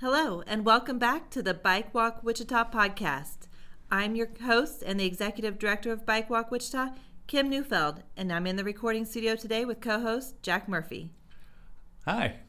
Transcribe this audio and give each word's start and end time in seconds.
Hello, 0.00 0.42
and 0.48 0.64
welcome 0.64 0.98
back 0.98 1.30
to 1.30 1.42
the 1.42 1.54
Bike 1.54 1.94
Walk 1.94 2.24
Wichita 2.24 2.70
podcast. 2.70 3.46
I'm 3.88 4.16
your 4.16 4.28
host 4.44 4.82
and 4.84 4.98
the 4.98 5.06
executive 5.06 5.60
director 5.60 5.92
of 5.92 6.04
Bike 6.04 6.28
Walk 6.28 6.50
Wichita, 6.50 6.94
Kim 7.28 7.48
Neufeld, 7.48 8.02
and 8.16 8.32
I'm 8.32 8.46
in 8.48 8.56
the 8.56 8.64
recording 8.64 9.04
studio 9.04 9.36
today 9.36 9.64
with 9.64 9.80
co 9.80 10.00
host 10.00 10.42
Jack 10.42 10.68
Murphy. 10.68 11.10
Hi. 12.04 12.40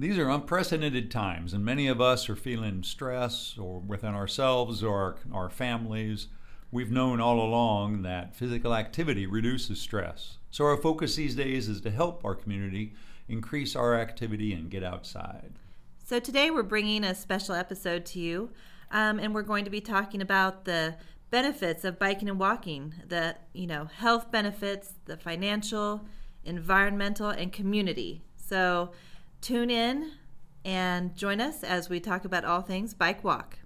These 0.00 0.18
are 0.18 0.30
unprecedented 0.30 1.10
times, 1.10 1.52
and 1.52 1.64
many 1.64 1.86
of 1.86 2.00
us 2.00 2.28
are 2.28 2.34
feeling 2.34 2.82
stress 2.82 3.56
or 3.56 3.78
within 3.78 4.14
ourselves 4.14 4.82
or 4.82 4.96
our, 5.32 5.42
our 5.44 5.50
families. 5.50 6.26
We've 6.72 6.90
known 6.90 7.20
all 7.20 7.40
along 7.40 8.02
that 8.02 8.34
physical 8.34 8.74
activity 8.74 9.26
reduces 9.26 9.80
stress. 9.80 10.38
So, 10.50 10.64
our 10.64 10.76
focus 10.76 11.16
these 11.16 11.36
days 11.36 11.68
is 11.68 11.80
to 11.82 11.90
help 11.90 12.24
our 12.24 12.34
community 12.34 12.94
increase 13.30 13.76
our 13.76 13.94
activity 13.94 14.52
and 14.52 14.70
get 14.70 14.84
outside. 14.84 15.52
So, 16.04 16.18
today 16.18 16.50
we're 16.50 16.62
bringing 16.62 17.04
a 17.04 17.14
special 17.14 17.54
episode 17.54 18.04
to 18.06 18.20
you, 18.20 18.50
um, 18.90 19.18
and 19.18 19.34
we're 19.34 19.42
going 19.42 19.64
to 19.64 19.70
be 19.70 19.80
talking 19.80 20.20
about 20.20 20.64
the 20.64 20.96
benefits 21.30 21.84
of 21.84 21.98
biking 21.98 22.28
and 22.28 22.40
walking 22.40 22.92
the 23.06 23.36
you 23.52 23.66
know 23.66 23.84
health 23.84 24.32
benefits 24.32 24.94
the 25.04 25.16
financial 25.16 26.00
environmental 26.44 27.28
and 27.28 27.52
community 27.52 28.20
so 28.36 28.90
Tune 29.40 29.70
in 29.70 30.12
and 30.66 31.16
join 31.16 31.40
us 31.40 31.64
as 31.64 31.88
we 31.88 31.98
talk 31.98 32.24
about 32.26 32.44
all 32.44 32.60
things 32.60 32.92
bike 32.92 33.24
walk. 33.24 33.58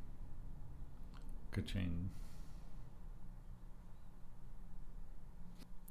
Ka-ching. 1.50 2.10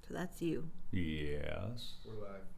So 0.07 0.13
that's 0.13 0.41
you. 0.41 0.69
Yes. 0.91 1.95
We're 2.05 2.21
live. 2.21 2.52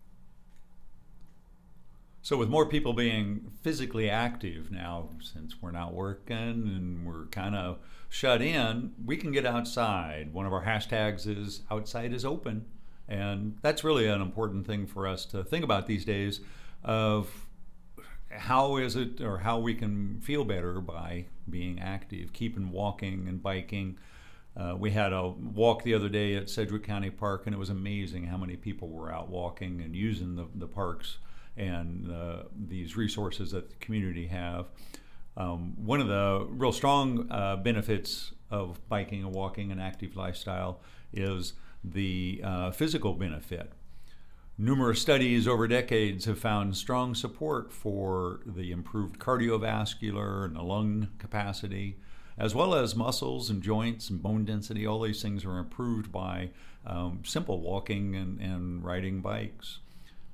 So, 2.26 2.38
with 2.38 2.50
more 2.50 2.66
people 2.66 2.94
being 2.94 3.52
physically 3.62 4.10
active 4.10 4.72
now, 4.72 5.10
since 5.22 5.62
we're 5.62 5.70
not 5.70 5.94
working 5.94 6.36
and 6.36 7.06
we're 7.06 7.28
kind 7.28 7.56
of 7.56 7.78
shut 8.10 8.42
in, 8.42 8.94
we 9.06 9.16
can 9.16 9.32
get 9.32 9.46
outside. 9.46 10.34
One 10.34 10.48
of 10.48 10.52
our 10.52 10.66
hashtags 10.66 11.28
is 11.28 11.62
outside 11.70 12.14
is 12.14 12.26
open. 12.26 12.66
And 13.08 13.60
that's 13.62 13.84
really 13.84 14.08
an 14.08 14.24
important 14.24 14.66
thing 14.66 14.88
for 14.88 15.06
us 15.06 15.24
to 15.26 15.44
think 15.44 15.64
about 15.64 15.86
these 15.86 16.04
days 16.04 16.40
of 16.84 17.46
how 18.32 18.78
is 18.78 18.96
it 18.96 19.22
or 19.22 19.38
how 19.38 19.60
we 19.60 19.76
can 19.76 20.20
feel 20.22 20.44
better 20.44 20.82
by 20.82 21.26
being 21.48 21.80
active, 21.80 22.34
keeping 22.34 22.72
walking 22.72 23.28
and 23.28 23.44
biking. 23.44 24.00
Uh, 24.58 24.76
we 24.76 24.90
had 24.90 25.14
a 25.14 25.28
walk 25.28 25.84
the 25.84 25.94
other 25.94 26.10
day 26.10 26.34
at 26.34 26.50
Sedgwick 26.50 26.82
County 26.82 27.12
Park, 27.12 27.44
and 27.46 27.54
it 27.54 27.60
was 27.60 27.70
amazing 27.70 28.26
how 28.26 28.38
many 28.38 28.56
people 28.56 28.90
were 28.90 29.14
out 29.14 29.30
walking 29.30 29.80
and 29.80 29.96
using 29.96 30.36
the, 30.36 30.48
the 30.56 30.66
parks 30.66 31.20
and 31.58 32.12
uh, 32.12 32.44
these 32.68 32.96
resources 32.98 33.52
that 33.52 33.70
the 33.70 33.76
community 33.78 34.28
have. 34.28 34.68
Um, 35.38 35.74
one 35.78 36.00
of 36.00 36.08
the 36.08 36.48
real 36.50 36.72
strong 36.72 37.30
uh, 37.30 37.58
benefits 37.58 38.32
of 38.50 38.80
biking 38.88 39.24
and 39.24 39.34
walking 39.34 39.72
an 39.72 39.80
active 39.80 40.16
lifestyle 40.16 40.80
is 41.12 41.54
the 41.84 42.42
uh, 42.44 42.72
physical 42.72 43.14
benefit. 43.14 43.72
Numerous 44.58 45.02
studies 45.02 45.48
over 45.48 45.68
decades 45.68 46.24
have 46.26 46.40
found 46.40 46.78
strong 46.78 47.14
support 47.14 47.74
for 47.74 48.40
the 48.46 48.72
improved 48.72 49.20
cardiovascular 49.20 50.46
and 50.46 50.56
the 50.56 50.62
lung 50.62 51.10
capacity, 51.20 51.98
as 52.38 52.56
well 52.56 52.74
as 52.74 52.96
muscles 52.96 53.50
and 53.50 53.62
joints 53.62 54.10
and 54.10 54.24
bone 54.24 54.46
density. 54.46 54.86
All 54.86 55.02
these 55.02 55.22
things 55.22 55.44
are 55.44 55.58
improved 55.58 56.10
by 56.10 56.52
um, 56.86 57.20
simple 57.26 57.60
walking 57.60 58.16
and, 58.16 58.40
and 58.40 58.84
riding 58.84 59.20
bikes. 59.20 59.80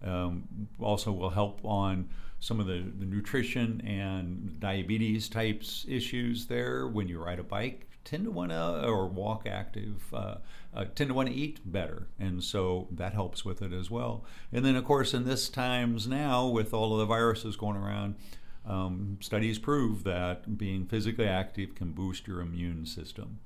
Um, 0.06 0.68
also, 0.80 1.12
will 1.12 1.30
help 1.30 1.60
on 1.64 2.10
some 2.40 2.60
of 2.60 2.66
the, 2.66 2.84
the 2.98 3.06
nutrition 3.06 3.82
and 3.86 4.60
diabetes 4.60 5.30
types 5.30 5.86
issues 5.88 6.48
there. 6.48 6.88
When 6.88 7.08
you 7.08 7.24
ride 7.24 7.40
a 7.40 7.44
bike 7.44 7.88
tend 8.04 8.26
to 8.26 8.32
want 8.32 8.52
to 8.52 8.84
or 8.86 9.08
walk 9.08 9.48
active 9.48 10.02
uh, 10.14 10.36
uh, 10.74 10.86
tend 10.96 11.10
to 11.10 11.14
want 11.14 11.30
to 11.30 11.36
eat 11.36 11.60
better. 11.66 12.08
And 12.20 12.44
so 12.44 12.88
that 12.92 13.14
helps 13.14 13.46
with 13.46 13.62
it 13.62 13.74
as 13.74 13.92
well. 13.92 14.26
And 14.52 14.66
then 14.66 14.76
of 14.76 14.86
course 14.86 15.14
in 15.14 15.26
this 15.26 15.50
times 15.50 16.08
now 16.08 16.48
with 16.48 16.74
all 16.74 16.94
of 16.94 17.00
the 17.00 17.06
viruses 17.06 17.56
going 17.56 17.78
around 17.78 18.16
um, 18.66 19.18
studies 19.22 19.60
prove 19.60 20.04
that 20.04 20.58
being 20.58 20.86
physically 20.86 21.28
active 21.28 21.76
can 21.76 21.92
boost 21.92 22.28
your 22.28 22.42
immune 22.42 22.86
system. 22.86 23.40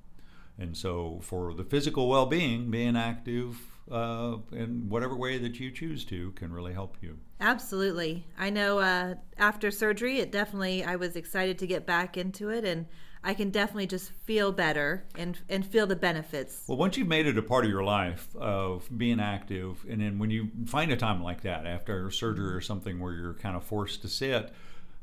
And 0.58 0.76
so 0.78 1.20
for 1.22 1.54
the 1.54 1.64
physical 1.64 2.08
well-being 2.08 2.70
being 2.70 2.96
active 2.96 3.58
uh, 3.92 4.38
in 4.52 4.90
whatever 4.90 5.16
way 5.16 5.38
that 5.38 5.60
you 5.60 5.72
choose 5.72 6.06
to 6.06 6.32
can 6.32 6.52
really 6.52 6.74
help 6.74 6.98
you. 7.02 7.18
Absolutely. 7.40 8.26
I 8.38 8.50
know 8.50 8.80
uh, 8.80 9.16
after 9.38 9.72
surgery, 9.72 10.20
it 10.20 10.32
definitely, 10.32 10.84
I 10.84 10.96
was 10.96 11.16
excited 11.16 11.60
to 11.60 11.68
get 11.68 11.86
back 11.86 12.18
into 12.18 12.50
it. 12.50 12.66
And 12.66 12.88
I 13.26 13.34
can 13.34 13.50
definitely 13.50 13.88
just 13.88 14.12
feel 14.26 14.52
better 14.52 15.04
and 15.18 15.38
and 15.50 15.66
feel 15.66 15.88
the 15.88 15.96
benefits. 15.96 16.64
Well, 16.68 16.78
once 16.78 16.96
you've 16.96 17.08
made 17.08 17.26
it 17.26 17.40
a 17.40 17.42
part 17.42 17.66
of 17.66 17.72
your 17.72 17.84
life 17.84 18.28
of 18.36 18.88
being 18.96 19.20
active, 19.20 19.84
and 19.90 20.00
then 20.00 20.20
when 20.20 20.30
you 20.30 20.52
find 20.68 20.92
a 20.92 20.96
time 20.96 21.24
like 21.24 21.42
that 21.42 21.66
after 21.66 22.12
surgery 22.12 22.54
or 22.54 22.62
something 22.62 23.00
where 23.00 23.14
you're 23.14 23.34
kind 23.34 23.56
of 23.56 23.64
forced 23.64 24.04
to 24.04 24.08
sit, 24.08 24.54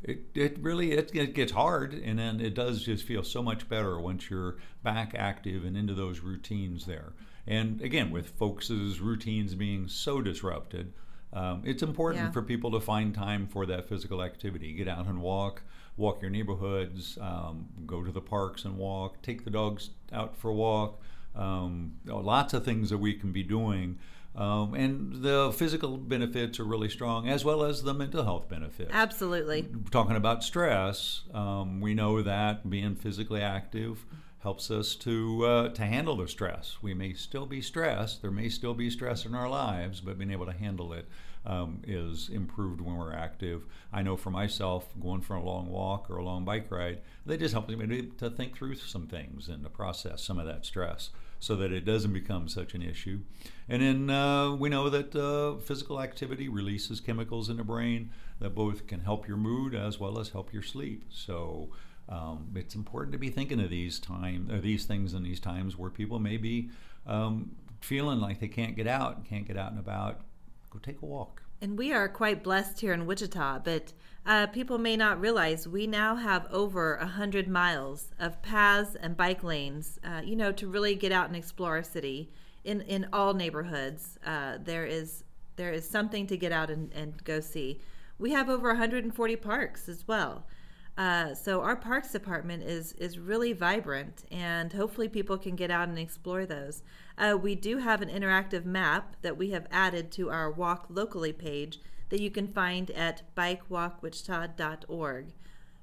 it, 0.04 0.20
it 0.34 0.56
really 0.60 0.92
it, 0.92 1.10
it 1.14 1.34
gets 1.34 1.50
hard, 1.50 1.94
and 1.94 2.16
then 2.16 2.40
it 2.40 2.54
does 2.54 2.84
just 2.84 3.04
feel 3.04 3.24
so 3.24 3.42
much 3.42 3.68
better 3.68 3.98
once 3.98 4.30
you're 4.30 4.56
back 4.84 5.16
active 5.16 5.64
and 5.64 5.76
into 5.76 5.92
those 5.92 6.20
routines 6.20 6.86
there. 6.86 7.14
And 7.46 7.80
again, 7.80 8.10
with 8.10 8.30
folks' 8.30 8.70
routines 8.70 9.54
being 9.54 9.88
so 9.88 10.20
disrupted, 10.20 10.92
um, 11.32 11.62
it's 11.64 11.82
important 11.82 12.24
yeah. 12.24 12.30
for 12.30 12.42
people 12.42 12.70
to 12.72 12.80
find 12.80 13.14
time 13.14 13.46
for 13.46 13.66
that 13.66 13.88
physical 13.88 14.22
activity. 14.22 14.72
Get 14.72 14.88
out 14.88 15.06
and 15.06 15.20
walk 15.22 15.62
walk 15.96 16.22
your 16.22 16.30
neighborhoods, 16.30 17.18
um, 17.20 17.68
go 17.86 18.02
to 18.02 18.10
the 18.10 18.20
parks 18.20 18.64
and 18.64 18.76
walk, 18.76 19.20
take 19.22 19.44
the 19.44 19.50
dogs 19.50 19.90
out 20.12 20.36
for 20.36 20.50
a 20.50 20.54
walk. 20.54 21.00
Um, 21.34 21.94
lots 22.06 22.54
of 22.54 22.64
things 22.64 22.90
that 22.90 22.98
we 22.98 23.14
can 23.14 23.32
be 23.32 23.42
doing. 23.42 23.98
Um, 24.34 24.74
and 24.74 25.22
the 25.22 25.52
physical 25.54 25.98
benefits 25.98 26.58
are 26.58 26.64
really 26.64 26.88
strong, 26.88 27.28
as 27.28 27.44
well 27.44 27.62
as 27.62 27.82
the 27.82 27.92
mental 27.92 28.24
health 28.24 28.48
benefits. 28.48 28.90
Absolutely. 28.92 29.68
Talking 29.90 30.16
about 30.16 30.42
stress, 30.42 31.22
um, 31.34 31.80
we 31.80 31.94
know 31.94 32.22
that 32.22 32.68
being 32.68 32.94
physically 32.94 33.42
active 33.42 34.06
helps 34.42 34.70
us 34.70 34.94
to 34.96 35.46
uh, 35.46 35.68
to 35.70 35.82
handle 35.82 36.16
the 36.16 36.28
stress. 36.28 36.78
We 36.82 36.94
may 36.94 37.14
still 37.14 37.46
be 37.46 37.60
stressed. 37.60 38.22
There 38.22 38.30
may 38.30 38.48
still 38.48 38.74
be 38.74 38.90
stress 38.90 39.24
in 39.24 39.34
our 39.34 39.48
lives, 39.48 40.00
but 40.00 40.18
being 40.18 40.32
able 40.32 40.46
to 40.46 40.52
handle 40.52 40.92
it 40.92 41.06
um, 41.46 41.82
is 41.86 42.28
improved 42.28 42.80
when 42.80 42.96
we're 42.96 43.14
active. 43.14 43.66
I 43.92 44.02
know 44.02 44.16
for 44.16 44.30
myself, 44.30 44.88
going 45.00 45.20
for 45.22 45.36
a 45.36 45.42
long 45.42 45.70
walk 45.70 46.10
or 46.10 46.16
a 46.16 46.24
long 46.24 46.44
bike 46.44 46.70
ride, 46.70 47.00
they 47.24 47.36
just 47.36 47.54
help 47.54 47.68
me 47.68 48.10
to 48.18 48.30
think 48.30 48.56
through 48.56 48.76
some 48.76 49.06
things 49.06 49.48
and 49.48 49.62
to 49.64 49.70
process 49.70 50.22
some 50.22 50.38
of 50.38 50.46
that 50.46 50.66
stress 50.66 51.10
so 51.38 51.56
that 51.56 51.72
it 51.72 51.84
doesn't 51.84 52.12
become 52.12 52.48
such 52.48 52.72
an 52.74 52.82
issue. 52.82 53.18
And 53.68 53.82
then 53.82 54.10
uh, 54.10 54.54
we 54.54 54.68
know 54.68 54.88
that 54.90 55.14
uh, 55.16 55.58
physical 55.58 56.00
activity 56.00 56.48
releases 56.48 57.00
chemicals 57.00 57.48
in 57.48 57.56
the 57.56 57.64
brain 57.64 58.10
that 58.38 58.54
both 58.54 58.86
can 58.86 59.00
help 59.00 59.26
your 59.26 59.36
mood 59.36 59.74
as 59.74 59.98
well 59.98 60.20
as 60.20 60.28
help 60.28 60.52
your 60.52 60.62
sleep. 60.62 61.04
So 61.10 61.70
um, 62.08 62.48
it's 62.54 62.74
important 62.74 63.12
to 63.12 63.18
be 63.18 63.30
thinking 63.30 63.60
of 63.60 63.70
these 63.70 63.98
time, 63.98 64.48
or 64.50 64.60
these 64.60 64.84
things 64.84 65.14
in 65.14 65.22
these 65.22 65.40
times 65.40 65.76
where 65.76 65.90
people 65.90 66.18
may 66.18 66.36
be 66.36 66.70
um, 67.06 67.52
feeling 67.80 68.20
like 68.20 68.40
they 68.40 68.48
can't 68.48 68.76
get 68.76 68.86
out, 68.86 69.24
can't 69.24 69.46
get 69.46 69.56
out 69.56 69.70
and 69.70 69.80
about, 69.80 70.20
go 70.70 70.78
take 70.78 71.02
a 71.02 71.06
walk. 71.06 71.42
And 71.60 71.78
we 71.78 71.92
are 71.92 72.08
quite 72.08 72.42
blessed 72.42 72.80
here 72.80 72.92
in 72.92 73.06
Wichita, 73.06 73.60
but 73.60 73.92
uh, 74.26 74.48
people 74.48 74.78
may 74.78 74.96
not 74.96 75.20
realize 75.20 75.68
we 75.68 75.86
now 75.86 76.16
have 76.16 76.46
over 76.50 76.96
a 76.96 77.06
hundred 77.06 77.46
miles 77.48 78.08
of 78.18 78.42
paths 78.42 78.96
and 78.96 79.16
bike 79.16 79.44
lanes. 79.44 79.98
Uh, 80.04 80.22
you 80.24 80.34
know, 80.34 80.50
to 80.52 80.66
really 80.66 80.96
get 80.96 81.12
out 81.12 81.28
and 81.28 81.36
explore 81.36 81.76
our 81.76 81.82
city 81.82 82.30
in 82.64 82.80
in 82.82 83.06
all 83.12 83.34
neighborhoods. 83.34 84.18
Uh, 84.26 84.58
there 84.60 84.86
is 84.86 85.24
there 85.56 85.72
is 85.72 85.88
something 85.88 86.26
to 86.26 86.36
get 86.36 86.50
out 86.52 86.70
and, 86.70 86.92
and 86.92 87.22
go 87.24 87.40
see. 87.40 87.80
We 88.18 88.32
have 88.32 88.48
over 88.48 88.68
140 88.68 89.36
parks 89.36 89.88
as 89.88 90.06
well. 90.06 90.46
Uh, 90.96 91.34
so 91.34 91.62
our 91.62 91.76
parks 91.76 92.12
department 92.12 92.62
is 92.62 92.92
is 92.92 93.18
really 93.18 93.54
vibrant, 93.54 94.24
and 94.30 94.72
hopefully 94.74 95.08
people 95.08 95.38
can 95.38 95.56
get 95.56 95.70
out 95.70 95.88
and 95.88 95.98
explore 95.98 96.44
those. 96.44 96.82
Uh, 97.16 97.36
we 97.40 97.54
do 97.54 97.78
have 97.78 98.02
an 98.02 98.10
interactive 98.10 98.66
map 98.66 99.16
that 99.22 99.38
we 99.38 99.50
have 99.50 99.66
added 99.70 100.12
to 100.12 100.30
our 100.30 100.50
Walk 100.50 100.86
Locally 100.90 101.32
page 101.32 101.80
that 102.10 102.20
you 102.20 102.30
can 102.30 102.46
find 102.46 102.90
at 102.90 103.22
bikewalkwichita.org. 103.34 105.32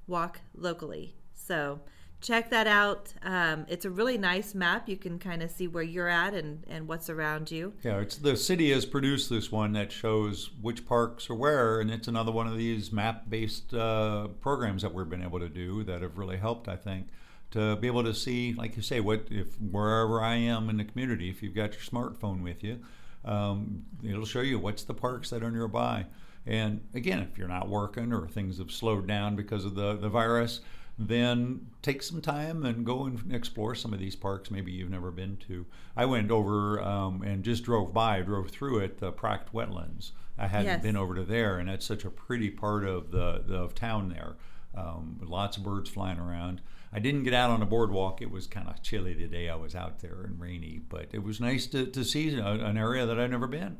Walk 0.06 0.40
locally. 0.54 1.16
So 1.34 1.80
check 2.20 2.50
that 2.50 2.66
out. 2.66 3.12
Um, 3.22 3.66
it's 3.68 3.84
a 3.84 3.90
really 3.90 4.18
nice 4.18 4.54
map. 4.54 4.88
You 4.88 4.96
can 4.96 5.18
kind 5.18 5.42
of 5.42 5.50
see 5.50 5.66
where 5.66 5.82
you're 5.82 6.08
at 6.08 6.34
and, 6.34 6.64
and 6.68 6.86
what's 6.86 7.08
around 7.08 7.50
you. 7.50 7.72
Yeah, 7.82 7.98
it's 8.00 8.16
the 8.16 8.36
city 8.36 8.70
has 8.72 8.84
produced 8.84 9.30
this 9.30 9.50
one 9.50 9.72
that 9.72 9.90
shows 9.90 10.50
which 10.60 10.86
parks 10.86 11.30
are 11.30 11.34
where, 11.34 11.80
and 11.80 11.90
it's 11.90 12.08
another 12.08 12.32
one 12.32 12.46
of 12.46 12.56
these 12.56 12.92
map-based 12.92 13.74
uh, 13.74 14.28
programs 14.40 14.82
that 14.82 14.92
we've 14.92 15.08
been 15.08 15.22
able 15.22 15.40
to 15.40 15.48
do 15.48 15.82
that 15.84 16.02
have 16.02 16.18
really 16.18 16.36
helped, 16.36 16.68
I 16.68 16.76
think, 16.76 17.08
to 17.52 17.76
be 17.76 17.86
able 17.86 18.04
to 18.04 18.14
see, 18.14 18.52
like 18.52 18.76
you 18.76 18.82
say, 18.82 19.00
what 19.00 19.26
if 19.30 19.60
wherever 19.60 20.22
I 20.22 20.36
am 20.36 20.70
in 20.70 20.76
the 20.76 20.84
community, 20.84 21.30
if 21.30 21.42
you've 21.42 21.54
got 21.54 21.72
your 21.72 21.82
smartphone 21.82 22.42
with 22.42 22.62
you, 22.62 22.80
um, 23.24 23.84
it'll 24.02 24.24
show 24.24 24.40
you 24.40 24.58
what's 24.58 24.84
the 24.84 24.94
parks 24.94 25.30
that 25.30 25.42
are 25.42 25.50
nearby. 25.50 26.06
And 26.46 26.80
again, 26.94 27.20
if 27.20 27.36
you're 27.36 27.48
not 27.48 27.68
working 27.68 28.12
or 28.12 28.26
things 28.26 28.58
have 28.58 28.70
slowed 28.70 29.06
down 29.06 29.36
because 29.36 29.64
of 29.64 29.74
the, 29.74 29.96
the 29.96 30.08
virus, 30.08 30.60
then 31.08 31.66
take 31.82 32.02
some 32.02 32.20
time 32.20 32.64
and 32.64 32.84
go 32.84 33.06
and 33.06 33.32
explore 33.32 33.74
some 33.74 33.92
of 33.94 33.98
these 33.98 34.14
parks 34.16 34.50
maybe 34.50 34.70
you've 34.70 34.90
never 34.90 35.10
been 35.10 35.38
to. 35.48 35.64
I 35.96 36.04
went 36.04 36.30
over 36.30 36.80
um, 36.82 37.22
and 37.22 37.42
just 37.42 37.64
drove 37.64 37.94
by, 37.94 38.20
drove 38.20 38.50
through 38.50 38.80
it, 38.80 38.98
the 38.98 39.10
Pracht 39.10 39.52
Wetlands. 39.54 40.12
I 40.38 40.46
hadn't 40.46 40.66
Yes. 40.66 40.82
been 40.82 40.96
over 40.96 41.14
to 41.14 41.22
there, 41.24 41.58
and 41.58 41.68
that's 41.68 41.86
such 41.86 42.04
a 42.04 42.10
pretty 42.10 42.50
part 42.50 42.84
of 42.84 43.10
the, 43.10 43.42
the 43.46 43.56
of 43.56 43.74
town 43.74 44.10
there. 44.10 44.36
Um, 44.72 45.16
with 45.18 45.28
lots 45.28 45.56
of 45.56 45.64
birds 45.64 45.90
flying 45.90 46.20
around. 46.20 46.60
I 46.92 47.00
didn't 47.00 47.24
get 47.24 47.34
out 47.34 47.50
on 47.50 47.58
the 47.58 47.66
boardwalk. 47.66 48.22
It 48.22 48.30
was 48.30 48.46
kind 48.46 48.68
of 48.68 48.80
chilly 48.82 49.14
the 49.14 49.26
day 49.26 49.48
I 49.48 49.56
was 49.56 49.74
out 49.74 49.98
there 49.98 50.22
and 50.22 50.40
rainy, 50.40 50.80
but 50.88 51.08
it 51.12 51.24
was 51.24 51.40
nice 51.40 51.66
to, 51.68 51.86
to 51.86 52.04
see 52.04 52.34
an 52.38 52.76
area 52.76 53.04
that 53.04 53.18
I'd 53.18 53.32
never 53.32 53.48
been. 53.48 53.78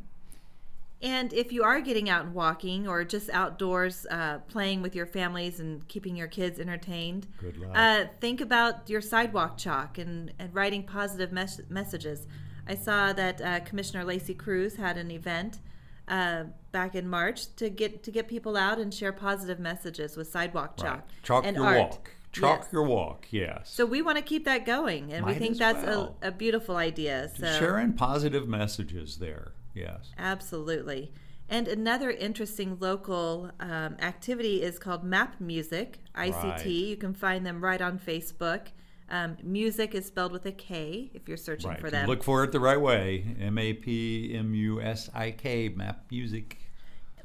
And 1.02 1.32
if 1.32 1.50
you 1.52 1.62
are 1.62 1.81
getting 1.81 2.11
out 2.11 2.26
and 2.26 2.35
walking 2.35 2.87
or 2.87 3.05
just 3.05 3.31
outdoors 3.31 4.06
uh, 4.11 4.38
playing 4.49 4.82
with 4.82 4.94
your 4.94 5.06
families 5.06 5.58
and 5.58 5.87
keeping 5.88 6.14
your 6.14 6.29
kids 6.29 6.61
entertained, 6.61 7.26
Good 7.38 7.56
luck. 7.56 7.70
Uh, 7.75 8.05
think 8.20 8.41
about 8.43 8.91
your 8.91 9.00
sidewalk 9.00 9.56
chalk 9.56 9.97
and, 9.97 10.32
and 10.38 10.55
writing 10.55 10.82
positive 10.82 11.32
mes- 11.32 11.62
messages. 11.70 12.26
I 12.69 12.75
saw 12.75 13.12
that 13.14 13.41
uh, 13.41 13.61
Commissioner 13.61 14.05
Lacey 14.05 14.35
Cruz 14.35 14.76
had 14.76 14.99
an 14.99 15.11
event 15.11 15.61
uh, 16.06 16.44
back 16.73 16.94
in 16.94 17.08
March 17.08 17.55
to 17.56 17.70
get 17.70 18.02
to 18.02 18.11
get 18.11 18.29
people 18.29 18.56
out 18.56 18.79
and 18.79 18.93
share 18.93 19.12
positive 19.12 19.58
messages 19.58 20.17
with 20.17 20.29
sidewalk 20.29 20.76
chalk 20.76 20.94
Right. 20.97 21.05
Chalk 21.23 21.47
and 21.47 21.56
your 21.56 21.67
art. 21.67 21.79
walk. 21.79 22.11
Chalk 22.32 22.61
Yes. 22.64 22.73
your 22.73 22.82
walk. 22.85 23.26
Yes. 23.31 23.70
So 23.73 23.87
we 23.87 24.02
want 24.02 24.19
to 24.19 24.23
keep 24.23 24.44
that 24.44 24.67
going, 24.67 25.12
and 25.12 25.25
we 25.26 25.35
think 25.35 25.56
that's 25.56 25.85
well. 25.85 26.17
a, 26.23 26.29
a 26.29 26.31
beautiful 26.31 26.76
idea. 26.76 27.31
So 27.38 27.47
Sharing 27.58 27.93
positive 27.94 28.47
messages 28.47 29.17
there. 29.17 29.52
Yes. 29.75 30.11
Absolutely. 30.19 31.13
And 31.49 31.67
another 31.67 32.11
interesting 32.11 32.77
local 32.79 33.51
um, 33.59 33.97
activity 34.01 34.63
is 34.63 34.79
called 34.79 35.03
Map 35.03 35.41
Music, 35.41 35.99
ICT. 36.15 36.43
Right. 36.45 36.67
You 36.67 36.97
can 36.97 37.13
find 37.13 37.45
them 37.45 37.63
right 37.63 37.81
on 37.81 37.99
Facebook. 37.99 38.69
Um, 39.09 39.37
music 39.43 39.93
is 39.95 40.07
spelled 40.07 40.31
with 40.31 40.47
a 40.47 40.53
K 40.53 41.11
if 41.15 41.27
you're 41.27 41.37
searching 41.37 41.71
Right. 41.71 41.81
for 41.81 41.91
them. 41.91 42.07
Look 42.07 42.23
for 42.23 42.45
it 42.45 42.53
the 42.53 42.61
right 42.61 42.81
way. 42.81 43.35
M 43.41 43.59
A 43.59 43.73
P 43.73 44.33
M 44.37 44.55
U 44.55 44.81
S 44.81 45.11
I 45.13 45.33
K. 45.33 45.69
Map 45.69 46.05
music. 46.11 46.59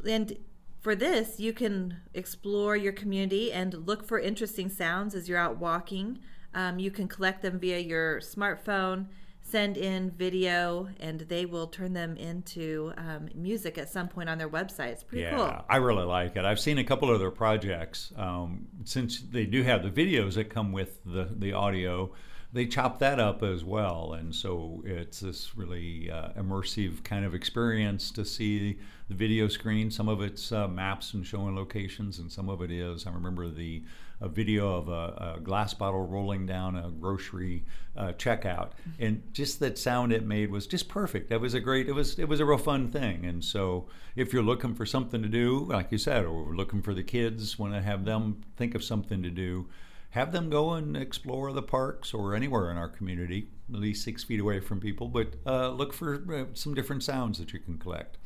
and 0.07 0.37
for 0.81 0.95
this, 0.95 1.39
you 1.39 1.51
can 1.53 1.97
explore 2.13 2.75
your 2.75 2.93
community 2.93 3.51
and 3.51 3.73
look 3.87 4.05
for 4.07 4.19
interesting 4.19 4.69
sounds 4.69 5.15
as 5.15 5.27
you're 5.29 5.37
out 5.39 5.57
walking. 5.57 6.19
Um, 6.53 6.77
you 6.79 6.89
can 6.91 7.07
collect 7.07 7.41
them 7.41 7.59
via 7.59 7.79
your 7.79 8.19
smartphone, 8.21 9.07
send 9.47 9.77
in 9.77 10.09
video, 10.09 10.89
and 10.99 11.19
they 11.21 11.45
will 11.45 11.67
turn 11.67 11.93
them 11.93 12.17
into 12.17 12.91
um, 12.97 13.29
music 13.35 13.77
at 13.77 13.89
some 13.89 14.07
point 14.07 14.27
on 14.27 14.39
their 14.39 14.49
website. 14.49 14.87
It's 14.87 15.03
pretty 15.03 15.21
yeah, 15.21 15.35
cool. 15.35 15.65
I 15.69 15.77
really 15.77 16.03
like 16.03 16.35
it. 16.35 16.43
I've 16.45 16.59
seen 16.59 16.79
a 16.79 16.83
couple 16.83 17.11
of 17.11 17.19
their 17.19 17.31
projects. 17.31 18.11
Um, 18.17 18.67
since 18.83 19.21
they 19.21 19.45
do 19.45 19.61
have 19.61 19.83
the 19.83 19.91
videos 19.91 20.33
that 20.33 20.49
come 20.49 20.71
with 20.71 20.97
the, 21.05 21.29
the 21.37 21.53
audio, 21.53 22.11
they 22.53 22.65
chop 22.65 22.97
that 22.99 23.19
up 23.19 23.43
as 23.43 23.63
well. 23.63 24.13
And 24.13 24.33
so 24.33 24.81
it's 24.83 25.19
this 25.19 25.55
really 25.55 26.09
uh, 26.09 26.29
immersive 26.39 27.03
kind 27.03 27.23
of 27.23 27.35
experience 27.35 28.09
to 28.11 28.25
see 28.25 28.79
the 29.09 29.15
video 29.15 29.47
screen. 29.47 29.91
Some 29.91 30.09
of 30.09 30.21
it's 30.21 30.51
uh, 30.51 30.67
maps 30.67 31.13
and 31.13 31.25
showing 31.25 31.55
locations, 31.55 32.17
and 32.17 32.31
some 32.31 32.49
of 32.49 32.63
it 32.63 32.71
is. 32.71 33.05
I 33.05 33.11
remember 33.11 33.47
the 33.49 33.83
a 34.21 34.29
video 34.29 34.75
of 34.75 34.89
a, 34.89 35.35
a 35.35 35.39
glass 35.41 35.73
bottle 35.73 36.05
rolling 36.05 36.45
down 36.45 36.75
a 36.75 36.89
grocery 36.89 37.63
uh, 37.97 38.13
checkout, 38.13 38.71
and 38.99 39.21
just 39.33 39.59
that 39.59 39.77
sound 39.77 40.11
it 40.11 40.25
made 40.25 40.51
was 40.51 40.67
just 40.67 40.87
perfect. 40.87 41.29
That 41.29 41.41
was 41.41 41.53
a 41.53 41.59
great. 41.59 41.87
It 41.87 41.93
was 41.93 42.19
it 42.19 42.27
was 42.27 42.39
a 42.39 42.45
real 42.45 42.57
fun 42.57 42.89
thing. 42.89 43.25
And 43.25 43.43
so 43.43 43.87
if 44.15 44.33
you're 44.33 44.43
looking 44.43 44.75
for 44.75 44.85
something 44.85 45.21
to 45.21 45.29
do, 45.29 45.65
like 45.69 45.91
you 45.91 45.97
said, 45.97 46.25
or 46.25 46.55
looking 46.55 46.81
for 46.81 46.93
the 46.93 47.03
kids, 47.03 47.59
want 47.59 47.73
to 47.73 47.81
have 47.81 48.05
them 48.05 48.41
think 48.57 48.75
of 48.75 48.83
something 48.83 49.21
to 49.23 49.29
do. 49.29 49.67
Have 50.11 50.31
them 50.31 50.49
go 50.49 50.71
and 50.73 50.95
explore 50.95 51.51
the 51.51 51.61
parks 51.61 52.13
or 52.13 52.35
anywhere 52.35 52.71
in 52.71 52.77
our 52.77 52.87
community, 52.87 53.49
at 53.73 53.79
least 53.79 54.05
six 54.05 54.23
feet 54.23 54.39
away 54.39 54.61
from 54.61 54.79
people, 54.79 55.09
but 55.09 55.33
uh, 55.45 55.71
look 55.71 55.91
for 55.91 56.23
uh, 56.33 56.45
some 56.53 56.73
different 56.73 57.03
sounds 57.03 57.37
that 57.37 57.51
you 57.51 57.59
can 57.59 57.77
collect. 57.77 58.17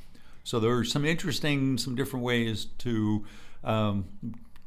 So 0.43 0.59
there 0.59 0.71
are 0.77 0.83
some 0.83 1.03
interesting, 1.03 1.79
some 1.79 1.95
different 1.95 2.23
ways 2.23 2.65
to 2.79 3.25
um, 3.63 4.05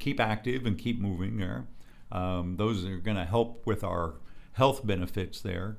keep 0.03 0.19
active 0.19 0.65
and 0.65 0.77
keep 0.77 0.99
moving 0.99 1.37
there. 1.37 1.65
Um, 2.11 2.57
those 2.57 2.85
are 2.85 2.97
going 2.97 3.17
to 3.17 3.25
help 3.25 3.65
with 3.65 3.83
our 3.83 4.15
health 4.53 4.85
benefits 4.85 5.41
there. 5.41 5.77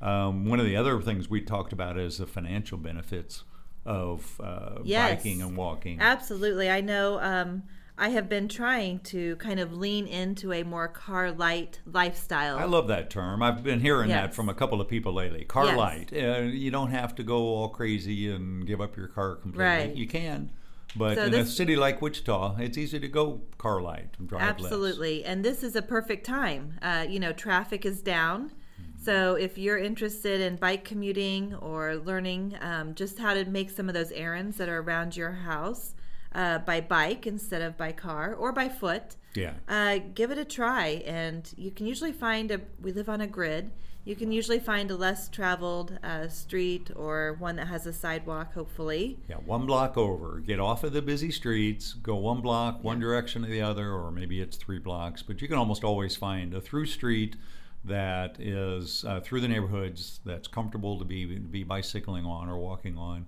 Um, 0.00 0.46
one 0.46 0.60
of 0.60 0.66
the 0.66 0.76
other 0.76 1.00
things 1.00 1.28
we 1.28 1.40
talked 1.40 1.72
about 1.72 1.98
is 1.98 2.18
the 2.18 2.26
financial 2.26 2.78
benefits 2.78 3.44
of 3.84 4.40
uh, 4.42 4.76
Yes. 4.84 5.16
biking 5.16 5.42
and 5.42 5.56
walking. 5.56 6.00
Absolutely. 6.00 6.70
I 6.70 6.80
know 6.80 7.20
um, 7.20 7.64
I 7.98 8.08
have 8.10 8.28
been 8.28 8.48
trying 8.48 9.00
to 9.00 9.36
kind 9.36 9.60
of 9.60 9.72
lean 9.74 10.06
into 10.06 10.52
a 10.52 10.62
more 10.62 10.88
car 10.88 11.30
light 11.32 11.80
lifestyle. 11.86 12.56
I 12.58 12.64
love 12.64 12.88
that 12.88 13.10
term. 13.10 13.42
I've 13.42 13.62
been 13.62 13.80
hearing 13.80 14.08
that 14.08 14.34
from 14.34 14.48
a 14.48 14.54
couple 14.54 14.80
of 14.80 14.88
people 14.88 15.12
lately. 15.12 15.44
Car 15.44 15.66
Yes. 15.66 15.76
light. 15.78 16.12
Uh, 16.12 16.40
you 16.42 16.70
don't 16.70 16.90
have 16.90 17.14
to 17.16 17.22
go 17.22 17.36
all 17.38 17.68
crazy 17.68 18.30
and 18.30 18.66
give 18.66 18.80
up 18.80 18.96
your 18.96 19.08
car 19.08 19.36
completely. 19.36 19.64
Right. 19.64 19.94
You 19.96 20.06
can, 20.06 20.50
but 20.96 21.16
So 21.16 21.24
in 21.24 21.34
a 21.34 21.46
city 21.46 21.76
like 21.76 22.00
Wichita, 22.02 22.56
it's 22.58 22.78
easy 22.78 23.00
to 23.00 23.08
go 23.08 23.42
car 23.58 23.80
light 23.82 24.10
and 24.18 24.28
drive 24.28 24.42
less. 24.42 24.50
Absolutely. 24.72 25.24
And 25.24 25.44
this 25.44 25.62
is 25.62 25.74
a 25.76 25.82
perfect 25.82 26.24
time. 26.26 26.78
Uh, 26.82 27.04
you 27.08 27.18
know, 27.20 27.32
traffic 27.32 27.84
is 27.84 28.00
down. 28.02 28.50
Mm-hmm. 28.50 29.04
So 29.04 29.34
if 29.34 29.58
you're 29.58 29.78
interested 29.78 30.40
in 30.40 30.56
bike 30.56 30.84
commuting 30.84 31.54
or 31.54 31.96
learning 31.96 32.56
um, 32.60 32.94
just 32.94 33.18
how 33.18 33.34
to 33.34 33.44
make 33.44 33.70
some 33.70 33.88
of 33.88 33.94
those 33.94 34.12
errands 34.12 34.56
that 34.58 34.68
are 34.68 34.80
around 34.80 35.16
your 35.16 35.32
house 35.32 35.94
uh, 36.34 36.58
by 36.58 36.80
bike 36.80 37.26
instead 37.26 37.62
of 37.62 37.76
by 37.76 37.92
car 37.92 38.34
or 38.34 38.52
by 38.52 38.68
foot, 38.68 39.16
Yeah. 39.34 39.54
uh, 39.68 39.98
give 40.14 40.30
it 40.30 40.38
a 40.38 40.44
try. 40.44 41.02
And 41.06 41.48
you 41.56 41.70
can 41.70 41.86
usually 41.86 42.12
find 42.12 42.50
a, 42.50 42.60
we 42.80 42.92
live 42.92 43.08
on 43.08 43.20
a 43.20 43.26
grid. 43.26 43.70
You 44.04 44.14
can 44.14 44.30
usually 44.32 44.58
find 44.58 44.90
a 44.90 44.96
less 44.96 45.28
traveled 45.28 45.98
uh, 46.02 46.28
street 46.28 46.90
or 46.94 47.36
one 47.38 47.56
that 47.56 47.68
has 47.68 47.86
a 47.86 47.92
sidewalk, 47.92 48.52
hopefully. 48.52 49.18
Yeah, 49.28 49.36
one 49.36 49.64
block 49.64 49.96
over. 49.96 50.40
Get 50.40 50.60
off 50.60 50.84
of 50.84 50.92
the 50.92 51.00
busy 51.00 51.30
streets, 51.30 51.94
go 51.94 52.16
one 52.16 52.42
block, 52.42 52.84
one 52.84 53.00
direction 53.00 53.44
or 53.44 53.48
the 53.48 53.62
other, 53.62 53.92
or 53.92 54.10
maybe 54.10 54.42
it's 54.42 54.58
three 54.58 54.78
blocks. 54.78 55.22
But 55.22 55.40
you 55.40 55.48
can 55.48 55.56
almost 55.56 55.84
always 55.84 56.16
find 56.16 56.52
a 56.52 56.60
through 56.60 56.86
street 56.86 57.36
that 57.82 58.38
is 58.38 59.04
uh, 59.06 59.20
through 59.20 59.40
the 59.40 59.48
neighborhoods 59.48 60.20
that's 60.24 60.48
comfortable 60.48 60.98
to 60.98 61.04
be 61.04 61.24
be 61.24 61.64
bicycling 61.64 62.26
on 62.26 62.48
or 62.48 62.58
walking 62.58 62.98
on. 62.98 63.26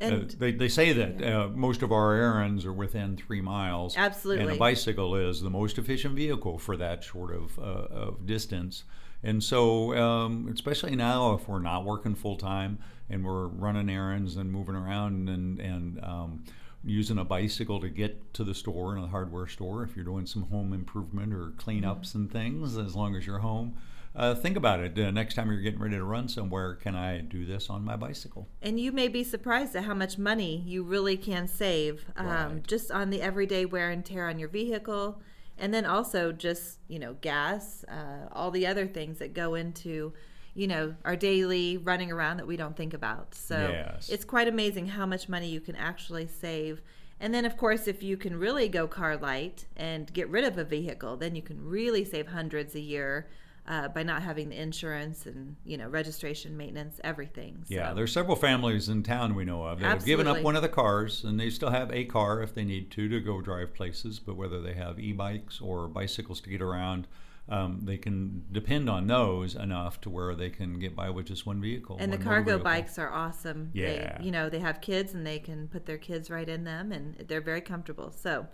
And 0.00 0.30
uh, 0.30 0.34
they, 0.38 0.52
they 0.52 0.68
say 0.68 0.92
that 0.92 1.22
uh, 1.22 1.48
most 1.48 1.82
of 1.82 1.92
our 1.92 2.14
errands 2.14 2.64
are 2.64 2.72
within 2.72 3.16
three 3.16 3.40
miles. 3.40 3.96
Absolutely. 3.96 4.44
And 4.44 4.52
a 4.52 4.56
bicycle 4.56 5.16
is 5.16 5.42
the 5.42 5.50
most 5.50 5.76
efficient 5.76 6.14
vehicle 6.14 6.58
for 6.58 6.76
that 6.76 7.04
sort 7.04 7.34
of, 7.34 7.58
uh, 7.58 7.62
of 7.62 8.26
distance. 8.26 8.84
And 9.22 9.42
so, 9.42 9.94
um, 9.96 10.48
especially 10.52 10.94
now, 10.94 11.34
if 11.34 11.48
we're 11.48 11.58
not 11.58 11.84
working 11.84 12.14
full 12.14 12.36
time 12.36 12.78
and 13.10 13.24
we're 13.24 13.46
running 13.46 13.90
errands 13.90 14.36
and 14.36 14.50
moving 14.52 14.76
around 14.76 15.28
and, 15.28 15.58
and 15.58 16.04
um, 16.04 16.44
using 16.84 17.18
a 17.18 17.24
bicycle 17.24 17.80
to 17.80 17.88
get 17.88 18.32
to 18.34 18.44
the 18.44 18.54
store 18.54 18.96
in 18.96 19.02
a 19.02 19.08
hardware 19.08 19.48
store, 19.48 19.82
if 19.82 19.96
you're 19.96 20.04
doing 20.04 20.26
some 20.26 20.42
home 20.44 20.72
improvement 20.72 21.32
or 21.34 21.52
cleanups 21.56 22.14
and 22.14 22.30
things, 22.30 22.76
as 22.78 22.94
long 22.94 23.16
as 23.16 23.26
you're 23.26 23.40
home, 23.40 23.74
uh, 24.14 24.34
think 24.34 24.56
about 24.56 24.80
it. 24.80 24.98
Uh, 24.98 25.10
next 25.10 25.34
time 25.34 25.50
you're 25.50 25.60
getting 25.60 25.80
ready 25.80 25.96
to 25.96 26.04
run 26.04 26.28
somewhere, 26.28 26.74
can 26.74 26.94
I 26.94 27.18
do 27.18 27.44
this 27.44 27.68
on 27.68 27.84
my 27.84 27.96
bicycle? 27.96 28.48
And 28.62 28.78
you 28.78 28.92
may 28.92 29.08
be 29.08 29.22
surprised 29.24 29.74
at 29.76 29.84
how 29.84 29.94
much 29.94 30.16
money 30.16 30.62
you 30.66 30.82
really 30.84 31.16
can 31.16 31.48
save 31.48 32.04
um, 32.16 32.26
Right. 32.26 32.66
just 32.66 32.90
on 32.90 33.10
the 33.10 33.20
everyday 33.20 33.64
wear 33.64 33.90
and 33.90 34.04
tear 34.04 34.28
on 34.28 34.38
your 34.38 34.48
vehicle. 34.48 35.20
And 35.58 35.74
then 35.74 35.84
also 35.84 36.32
just, 36.32 36.78
you 36.88 36.98
know, 36.98 37.14
gas, 37.20 37.84
uh, 37.84 38.28
all 38.32 38.50
the 38.50 38.66
other 38.66 38.86
things 38.86 39.18
that 39.18 39.34
go 39.34 39.54
into, 39.54 40.12
you 40.54 40.66
know, 40.66 40.94
our 41.04 41.16
daily 41.16 41.76
running 41.76 42.12
around 42.12 42.36
that 42.36 42.46
we 42.46 42.56
don't 42.56 42.76
think 42.76 42.94
about. 42.94 43.34
So 43.34 43.58
Yes. 43.72 44.08
it's 44.08 44.24
quite 44.24 44.48
amazing 44.48 44.88
how 44.88 45.06
much 45.06 45.28
money 45.28 45.48
you 45.48 45.60
can 45.60 45.76
actually 45.76 46.26
save. 46.26 46.80
And 47.20 47.34
then, 47.34 47.44
of 47.44 47.56
course, 47.56 47.88
if 47.88 48.02
you 48.02 48.16
can 48.16 48.38
really 48.38 48.68
go 48.68 48.86
car 48.86 49.16
light 49.16 49.66
and 49.76 50.12
get 50.12 50.28
rid 50.30 50.44
of 50.44 50.56
a 50.56 50.64
vehicle, 50.64 51.16
then 51.16 51.34
you 51.34 51.42
can 51.42 51.64
really 51.64 52.04
save 52.04 52.28
hundreds 52.28 52.74
a 52.76 52.80
year 52.80 53.28
uh, 53.68 53.86
by 53.88 54.02
not 54.02 54.22
having 54.22 54.48
the 54.48 54.56
insurance 54.56 55.26
and, 55.26 55.54
you 55.64 55.76
know, 55.76 55.86
registration, 55.88 56.56
maintenance, 56.56 56.98
everything. 57.04 57.62
Yeah, 57.68 57.90
So- 57.90 57.96
there's 57.96 58.12
several 58.12 58.34
families 58.36 58.88
in 58.88 59.02
town 59.02 59.34
we 59.34 59.44
know 59.44 59.64
of 59.64 59.80
that 59.80 59.86
have 59.86 60.04
given 60.06 60.26
up 60.26 60.42
one 60.42 60.56
of 60.56 60.62
the 60.62 60.70
cars, 60.70 61.22
and 61.22 61.38
they 61.38 61.50
still 61.50 61.70
have 61.70 61.92
a 61.92 62.04
car 62.06 62.42
if 62.42 62.54
they 62.54 62.64
need 62.64 62.90
to 62.92 63.08
to 63.08 63.20
go 63.20 63.42
drive 63.42 63.74
places. 63.74 64.18
But 64.20 64.36
whether 64.36 64.60
they 64.60 64.72
have 64.72 64.98
e-bikes 64.98 65.60
or 65.60 65.86
bicycles 65.86 66.40
to 66.40 66.50
get 66.50 66.62
around, 66.62 67.06
um, 67.50 67.80
they 67.82 67.98
can 67.98 68.44
depend 68.52 68.88
on 68.88 69.06
those 69.06 69.54
enough 69.54 70.00
to 70.02 70.10
where 70.10 70.34
they 70.34 70.48
can 70.48 70.78
get 70.78 70.96
by 70.96 71.10
with 71.10 71.26
just 71.26 71.46
one 71.46 71.60
vehicle. 71.60 71.98
And 72.00 72.10
the 72.10 72.16
one 72.16 72.24
motor 72.26 72.42
cargo 72.42 72.64
bikes 72.64 72.98
are 72.98 73.12
awesome. 73.12 73.70
Yeah. 73.74 74.18
They, 74.18 74.24
you 74.24 74.30
know, 74.30 74.48
they 74.48 74.60
have 74.60 74.80
kids 74.80 75.12
and 75.12 75.26
they 75.26 75.38
can 75.38 75.68
put 75.68 75.84
their 75.84 75.98
kids 75.98 76.30
right 76.30 76.48
in 76.48 76.64
them 76.64 76.90
and 76.90 77.16
they're 77.28 77.40
very 77.42 77.60
comfortable. 77.62 78.12
So 78.12 78.46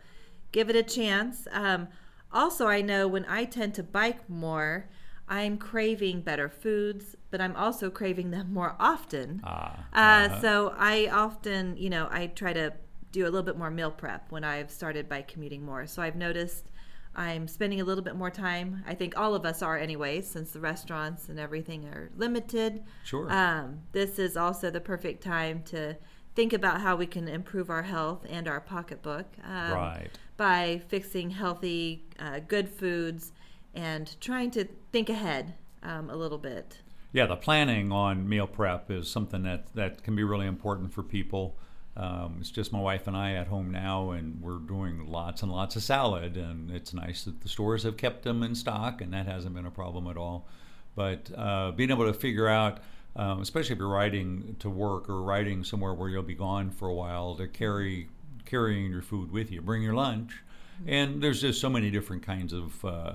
give 0.53 0.71
it 0.71 0.77
a 0.77 0.83
chance. 0.83 1.47
Um, 1.53 1.89
also, 2.33 2.67
I 2.67 2.83
know 2.83 3.07
when 3.07 3.25
I 3.27 3.45
tend 3.45 3.75
to 3.75 3.83
bike 3.85 4.29
more, 4.29 4.89
I'm 5.29 5.57
craving 5.57 6.21
better 6.21 6.49
foods, 6.49 7.17
but 7.31 7.41
I'm 7.41 7.57
also 7.57 7.91
craving 7.91 8.31
them 8.31 8.53
more 8.53 8.77
often. 8.79 9.41
Ah, 9.45 9.87
Uh, 9.93 9.99
uh-huh. 9.99 10.41
so 10.41 10.75
I 10.77 11.09
often, 11.09 11.77
you 11.77 11.89
know, 11.91 12.09
I 12.11 12.27
try 12.29 12.53
to 12.53 12.73
do 13.13 13.23
a 13.25 13.31
little 13.31 13.43
bit 13.43 13.57
more 13.57 13.71
meal 13.71 13.91
prep 13.91 14.31
when 14.31 14.45
I've 14.45 14.71
started 14.71 15.09
by 15.09 15.23
commuting 15.23 15.65
more. 15.65 15.87
So 15.87 16.03
I've 16.03 16.17
noticed 16.17 16.71
I'm 17.15 17.47
spending 17.47 17.81
a 17.81 17.85
little 17.85 18.03
bit 18.03 18.17
more 18.17 18.31
time. 18.31 18.83
I 18.87 18.95
think 18.95 19.17
all 19.17 19.35
of 19.35 19.47
us 19.47 19.63
are 19.63 19.79
anyway, 19.79 20.21
since 20.21 20.51
the 20.51 20.61
restaurants 20.61 21.29
and 21.29 21.39
everything 21.39 21.85
are 21.87 22.11
limited. 22.17 22.83
Sure. 23.05 23.31
Um, 23.33 23.83
this 23.93 24.19
is 24.19 24.37
also 24.37 24.71
the 24.71 24.81
perfect 24.81 25.23
time 25.23 25.63
to 25.67 25.97
think 26.35 26.53
about 26.53 26.81
how 26.81 26.97
we 26.97 27.07
can 27.07 27.29
improve 27.29 27.71
our 27.71 27.85
health 27.85 28.27
and 28.29 28.49
our 28.49 28.61
pocketbook 28.61 29.27
um, 29.45 29.73
right. 29.73 30.11
by 30.37 30.83
fixing 30.89 31.31
healthy, 31.31 32.05
uh, 32.19 32.41
good 32.41 32.69
foods 32.69 33.33
and 33.75 34.15
trying 34.21 34.51
to 34.53 34.65
think 34.93 35.09
ahead 35.09 35.55
um, 35.83 36.11
a 36.11 36.17
little 36.17 36.39
bit. 36.39 36.79
Yeah, 37.13 37.27
the 37.27 37.37
planning 37.37 37.93
on 37.93 38.29
meal 38.29 38.47
prep 38.47 38.91
is 38.91 39.09
something 39.09 39.43
that, 39.45 39.73
that 39.75 40.03
can 40.03 40.17
be 40.17 40.25
really 40.25 40.47
important 40.47 40.93
for 40.93 41.03
people. 41.03 41.57
Um, 41.97 42.39
it's 42.41 42.51
just 42.51 42.73
my 42.73 42.81
wife 42.81 43.07
and 43.07 43.17
I 43.17 43.35
at 43.35 43.47
home 43.47 43.71
now, 43.71 44.11
and 44.11 44.41
we're 44.43 44.59
doing 44.59 45.07
lots 45.07 45.43
and 45.43 45.53
lots 45.53 45.77
of 45.77 45.85
salad. 45.85 46.37
And 46.37 46.71
it's 46.71 46.93
nice 46.93 47.23
that 47.25 47.41
the 47.41 47.49
stores 47.49 47.85
have 47.85 47.97
kept 47.97 48.25
them 48.25 48.43
in 48.43 48.57
stock, 48.57 49.01
and 49.01 49.13
that 49.13 49.27
hasn't 49.27 49.55
been 49.55 49.67
a 49.67 49.71
problem 49.71 50.09
at 50.09 50.17
all. 50.17 50.49
But 50.97 51.31
uh, 51.37 51.71
being 51.71 51.91
able 51.91 52.07
to 52.07 52.13
figure 52.13 52.49
out, 52.49 52.81
um, 53.15 53.41
especially 53.41 53.75
if 53.75 53.79
you're 53.79 53.89
riding 53.89 54.57
to 54.59 54.69
work 54.69 55.09
or 55.09 55.23
riding 55.23 55.63
somewhere 55.63 55.95
where 55.95 56.09
you'll 56.09 56.23
be 56.23 56.35
gone 56.35 56.71
for 56.71 56.89
a 56.89 56.95
while, 56.95 57.37
to 57.37 57.47
carry 57.47 58.09
carrying 58.45 58.91
your 58.91 59.03
food 59.03 59.31
with 59.31 59.51
you, 59.51 59.61
bring 59.63 59.83
your 59.83 59.95
lunch. 59.95 60.43
And 60.87 61.23
there's 61.23 61.41
just 61.41 61.61
so 61.61 61.71
many 61.71 61.91
different 61.91 62.25
kinds 62.25 62.53
of 62.53 62.85
uh, 62.85 63.13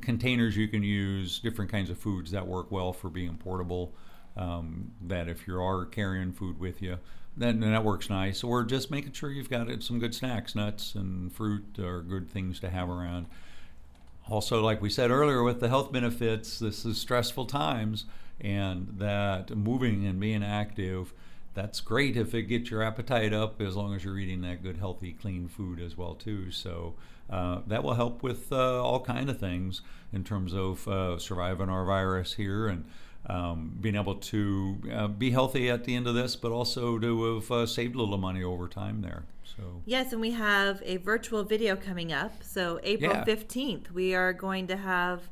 containers 0.00 0.56
you 0.56 0.68
can 0.68 0.82
use, 0.82 1.38
different 1.38 1.70
kinds 1.70 1.90
of 1.90 1.98
foods 1.98 2.30
that 2.30 2.46
work 2.46 2.70
well 2.70 2.92
for 2.92 3.08
being 3.08 3.36
portable. 3.36 3.92
Um, 4.36 4.92
that 5.00 5.28
if 5.28 5.46
you 5.46 5.58
are 5.58 5.86
carrying 5.86 6.30
food 6.30 6.60
with 6.60 6.82
you, 6.82 6.98
then 7.38 7.60
that 7.60 7.84
works 7.84 8.10
nice. 8.10 8.44
Or 8.44 8.64
just 8.64 8.90
making 8.90 9.12
sure 9.12 9.30
you've 9.30 9.48
got 9.48 9.82
some 9.82 9.98
good 9.98 10.14
snacks, 10.14 10.54
nuts 10.54 10.94
and 10.94 11.32
fruit 11.32 11.78
are 11.78 12.02
good 12.02 12.30
things 12.30 12.60
to 12.60 12.68
have 12.68 12.90
around. 12.90 13.26
Also, 14.28 14.62
like 14.62 14.82
we 14.82 14.90
said 14.90 15.10
earlier, 15.10 15.42
with 15.42 15.60
the 15.60 15.68
health 15.68 15.92
benefits, 15.92 16.58
this 16.58 16.84
is 16.84 16.98
stressful 16.98 17.46
times, 17.46 18.04
and 18.40 18.88
that 18.98 19.56
moving 19.56 20.04
and 20.06 20.18
being 20.20 20.42
active, 20.42 21.14
that's 21.56 21.80
great 21.80 22.16
if 22.16 22.34
it 22.34 22.42
gets 22.42 22.70
your 22.70 22.82
appetite 22.82 23.32
up, 23.32 23.60
as 23.60 23.74
long 23.74 23.94
as 23.96 24.04
you're 24.04 24.18
eating 24.18 24.42
that 24.42 24.62
good, 24.62 24.76
healthy, 24.76 25.12
clean 25.12 25.48
food 25.48 25.80
as 25.80 25.96
well 25.96 26.14
too. 26.14 26.52
So 26.52 26.94
uh, 27.28 27.62
that 27.66 27.82
will 27.82 27.94
help 27.94 28.22
with 28.22 28.52
uh, 28.52 28.80
all 28.84 29.00
kind 29.00 29.28
of 29.28 29.40
things 29.40 29.80
in 30.12 30.22
terms 30.22 30.54
of 30.54 30.86
uh, 30.86 31.18
surviving 31.18 31.68
our 31.68 31.84
virus 31.84 32.34
here 32.34 32.68
and 32.68 32.84
um, 33.28 33.76
being 33.80 33.96
able 33.96 34.14
to 34.14 34.76
uh, 34.92 35.08
be 35.08 35.32
healthy 35.32 35.68
at 35.68 35.82
the 35.84 35.96
end 35.96 36.06
of 36.06 36.14
this, 36.14 36.36
but 36.36 36.52
also 36.52 36.98
to 36.98 37.34
have 37.34 37.50
uh, 37.50 37.66
saved 37.66 37.96
a 37.96 37.98
little 37.98 38.18
money 38.18 38.44
over 38.44 38.68
time 38.68 39.02
there. 39.02 39.24
So 39.56 39.82
yes, 39.84 40.12
and 40.12 40.20
we 40.20 40.32
have 40.32 40.80
a 40.84 40.98
virtual 40.98 41.42
video 41.42 41.74
coming 41.74 42.12
up. 42.12 42.44
So 42.44 42.78
April 42.84 43.12
Yeah. 43.12 43.24
fifteenth, 43.24 43.90
we 43.90 44.14
are 44.14 44.32
going 44.32 44.66
to 44.68 44.76
have 44.76 45.22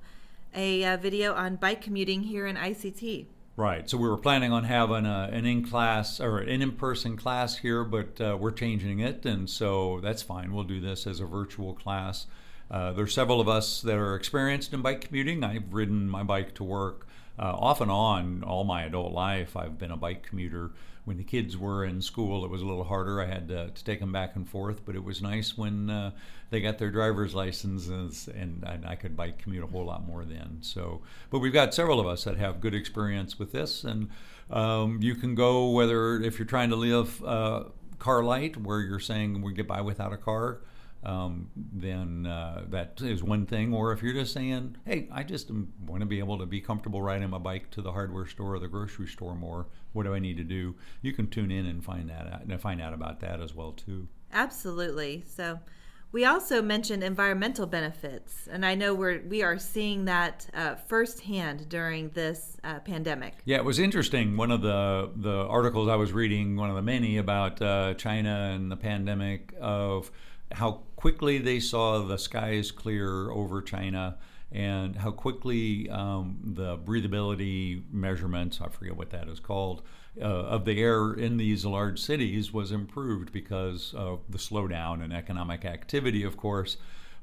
a, 0.57 0.85
uh 0.85 0.97
video 0.97 1.35
on 1.35 1.57
bike 1.57 1.83
commuting 1.83 2.23
here 2.23 2.47
in 2.47 2.57
ICT. 2.57 3.27
Right, 3.57 3.89
so 3.89 3.97
we 3.99 4.09
were 4.09 4.17
planning 4.17 4.53
on 4.53 4.65
having 4.65 5.07
a, 5.07 5.29
an 5.33 5.47
in 5.47 5.67
class 5.67 6.21
or 6.21 6.39
an 6.39 6.63
in 6.63 6.73
person 6.73 7.17
class 7.17 7.59
here, 7.59 7.85
but 7.85 8.21
uh, 8.21 8.37
we're 8.39 8.51
changing 8.51 9.01
it, 9.01 9.25
and 9.25 9.49
so 9.49 10.01
that's 10.03 10.23
fine. 10.23 10.53
We'll 10.53 10.65
do 10.65 10.81
this 10.81 11.07
as 11.07 11.21
a 11.21 11.27
virtual 11.27 11.75
class. 11.75 12.27
Uh, 12.71 12.93
there's 12.93 13.15
several 13.15 13.41
of 13.41 13.49
us 13.49 13.83
that 13.83 13.97
are 13.97 14.15
experienced 14.17 14.73
in 14.73 14.83
bike 14.83 15.03
commuting. 15.03 15.45
I've 15.45 15.73
ridden 15.73 16.09
my 16.09 16.23
bike 16.23 16.55
to 16.55 16.65
work 16.65 17.04
uh, 17.39 17.53
off 17.57 17.81
and 17.81 17.91
on 17.91 18.45
all 18.45 18.65
my 18.65 18.85
adult 18.85 19.13
life. 19.13 19.57
I've 19.57 19.79
been 19.79 19.91
a 19.91 19.97
bike 19.97 20.23
commuter. 20.23 20.73
When 21.05 21.19
the 21.19 21.25
kids 21.25 21.57
were 21.57 21.85
in 21.85 22.01
school, 22.01 22.45
it 22.45 22.51
was 22.51 22.63
a 22.63 22.65
little 22.65 22.85
harder. 22.85 23.21
I 23.21 23.27
had 23.27 23.49
to, 23.49 23.71
to 23.71 23.85
take 23.85 24.01
them 24.01 24.13
back 24.13 24.37
and 24.37 24.49
forth, 24.49 24.87
but 24.87 24.95
it 24.95 25.05
was 25.05 25.21
nice 25.21 25.57
when 25.57 25.91
uh, 25.91 26.13
they 26.49 26.61
got 26.61 26.79
their 26.79 26.91
driver's 26.91 27.35
licenses 27.35 28.27
and, 28.29 28.65
and 28.67 28.87
I 28.87 28.95
could 28.95 29.15
bike 29.15 29.39
commute 29.39 29.65
a 29.65 29.67
whole 29.67 29.85
lot 29.85 30.07
more 30.07 30.25
then. 30.25 30.59
So, 30.63 31.03
but 31.29 31.41
we've 31.41 31.53
got 31.53 31.75
several 31.75 32.01
of 32.01 32.07
us 32.07 32.25
that 32.25 32.39
have 32.39 32.61
good 32.61 32.75
experience 32.75 33.39
with 33.39 33.53
this, 33.53 33.85
and 33.85 34.09
um, 34.51 35.01
you 35.03 35.15
can 35.15 35.35
go 35.35 35.71
whether 35.71 36.23
if 36.23 36.39
you're 36.39 36.47
trying 36.47 36.71
to 36.71 36.77
live 36.77 37.23
uh, 37.23 37.65
car 37.99 38.25
light, 38.25 38.57
where 38.57 38.81
you're 38.81 38.99
saying 39.01 39.43
we 39.43 39.53
get 39.53 39.69
by 39.69 39.83
without 39.83 40.13
a 40.13 40.17
car 40.17 40.61
um, 41.05 41.51
then 41.55 42.27
uh, 42.27 42.65
that 42.71 43.01
is 43.03 43.23
one 43.23 43.47
thing. 43.47 43.73
Or 43.73 43.93
if 43.93 44.03
you're 44.03 44.15
just 44.15 44.33
saying, 44.33 44.77
hey, 44.85 45.09
I 45.13 45.23
just 45.23 45.51
want 45.51 46.01
to 46.01 46.07
be 46.07 46.19
able 46.19 46.39
to 46.39 46.47
be 46.47 46.61
comfortable 46.61 47.03
riding 47.03 47.31
my 47.31 47.39
bike 47.39 47.71
to 47.73 47.83
the 47.83 47.93
hardware 47.93 48.27
store 48.27 48.55
or 48.55 48.59
the 48.59 48.69
grocery 48.69 49.07
store 49.07 49.35
more, 49.35 49.67
what 49.93 50.05
do 50.05 50.15
I 50.15 50.19
need 50.19 50.37
to 50.39 50.45
do? 50.45 50.75
You 51.03 51.13
can 51.13 51.29
tune 51.29 51.51
in 51.51 51.67
and 51.67 51.85
find 51.85 52.09
that 52.11 52.27
out, 52.33 52.45
and 52.45 52.61
find 52.61 52.81
out 52.81 52.95
about 52.95 53.21
that 53.21 53.41
as 53.41 53.55
well 53.55 53.73
too. 53.73 54.09
Absolutely. 54.33 55.25
So 55.27 55.61
we 56.15 56.25
also 56.25 56.63
mentioned 56.63 57.03
environmental 57.03 57.67
benefits, 57.67 58.47
and 58.49 58.65
I 58.65 58.77
know 58.77 58.95
we're 58.95 59.21
we 59.27 59.43
are 59.43 59.59
seeing 59.59 60.05
that 60.05 60.47
uh, 60.55 60.77
firsthand 60.77 61.69
during 61.69 62.11
this 62.11 62.57
uh, 62.63 62.79
pandemic. 62.79 63.35
Yeah, 63.45 63.57
it 63.57 63.65
was 63.65 63.81
interesting. 63.81 64.37
One 64.37 64.53
of 64.53 64.63
the 64.63 65.11
the 65.17 65.39
articles 65.47 65.89
I 65.89 65.97
was 65.97 66.13
reading, 66.13 66.57
one 66.57 66.71
of 66.71 66.77
the 66.77 66.83
many 66.83 67.17
about 67.17 67.61
uh, 67.61 67.95
China 67.95 68.53
and 68.55 68.71
the 68.71 68.77
pandemic, 68.77 69.55
of 69.61 70.13
how 70.55 70.83
quickly 70.97 71.39
they 71.39 71.61
saw 71.61 71.99
the 72.05 72.17
skies 72.17 72.71
clear 72.71 73.31
over 73.31 73.61
China 73.61 74.17
and 74.53 74.95
how 74.95 75.11
quickly 75.11 75.91
um, 75.91 76.39
the 76.45 76.79
breathability 76.79 77.83
measurements, 77.93 78.61
I 78.61 78.69
forget 78.69 78.97
what 78.97 79.11
that 79.11 79.29
is 79.29 79.41
called, 79.41 79.83
uh, 80.21 80.25
of 80.25 80.65
the 80.65 80.81
air 80.81 81.13
in 81.13 81.39
these 81.39 81.65
large 81.65 81.99
cities 81.99 82.53
was 82.53 82.71
improved 82.71 83.33
because 83.33 83.93
of 83.95 84.21
the 84.29 84.39
slowdown 84.39 85.05
in 85.05 85.11
economic 85.11 85.65
activity, 85.65 86.23
of 86.23 86.37
course. 86.37 86.77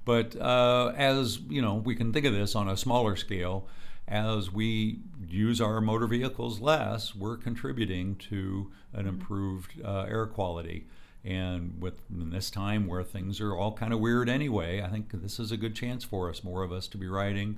But 0.04 0.36
uh, 0.36 0.92
as 0.98 1.40
you 1.48 1.62
know, 1.62 1.76
we 1.76 1.96
can 1.96 2.12
think 2.12 2.26
of 2.26 2.34
this 2.34 2.54
on 2.54 2.68
a 2.68 2.76
smaller 2.76 3.16
scale. 3.16 3.68
As 4.08 4.52
we 4.52 5.00
use 5.26 5.62
our 5.62 5.80
motor 5.80 6.08
vehicles 6.08 6.60
less, 6.60 7.16
we're 7.16 7.38
contributing 7.38 8.16
to 8.30 8.72
an 8.94 9.08
improved 9.08 9.80
uh, 9.86 10.06
air 10.10 10.26
quality. 10.26 10.88
And 11.24 11.80
with 11.80 12.02
this 12.10 12.50
time 12.50 12.88
where 12.88 13.04
things 13.04 13.40
are 13.42 13.56
all 13.56 13.74
kind 13.74 13.94
of 13.94 14.00
weird 14.00 14.28
anyway, 14.28 14.82
I 14.82 14.88
think 14.88 15.12
this 15.12 15.40
is 15.40 15.52
a 15.52 15.58
good 15.58 15.76
chance 15.76 16.04
for 16.04 16.30
us, 16.30 16.44
more 16.44 16.64
of 16.64 16.72
us, 16.72 16.88
to 16.90 16.98
be 16.98 17.08
riding, 17.08 17.58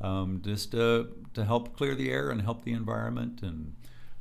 um, 0.00 0.42
just 0.44 0.72
to, 0.72 1.08
to 1.34 1.44
help 1.44 1.76
clear 1.76 1.94
the 1.94 2.10
air 2.10 2.30
and 2.30 2.42
help 2.42 2.64
the 2.64 2.72
environment. 2.72 3.40
And 3.42 3.74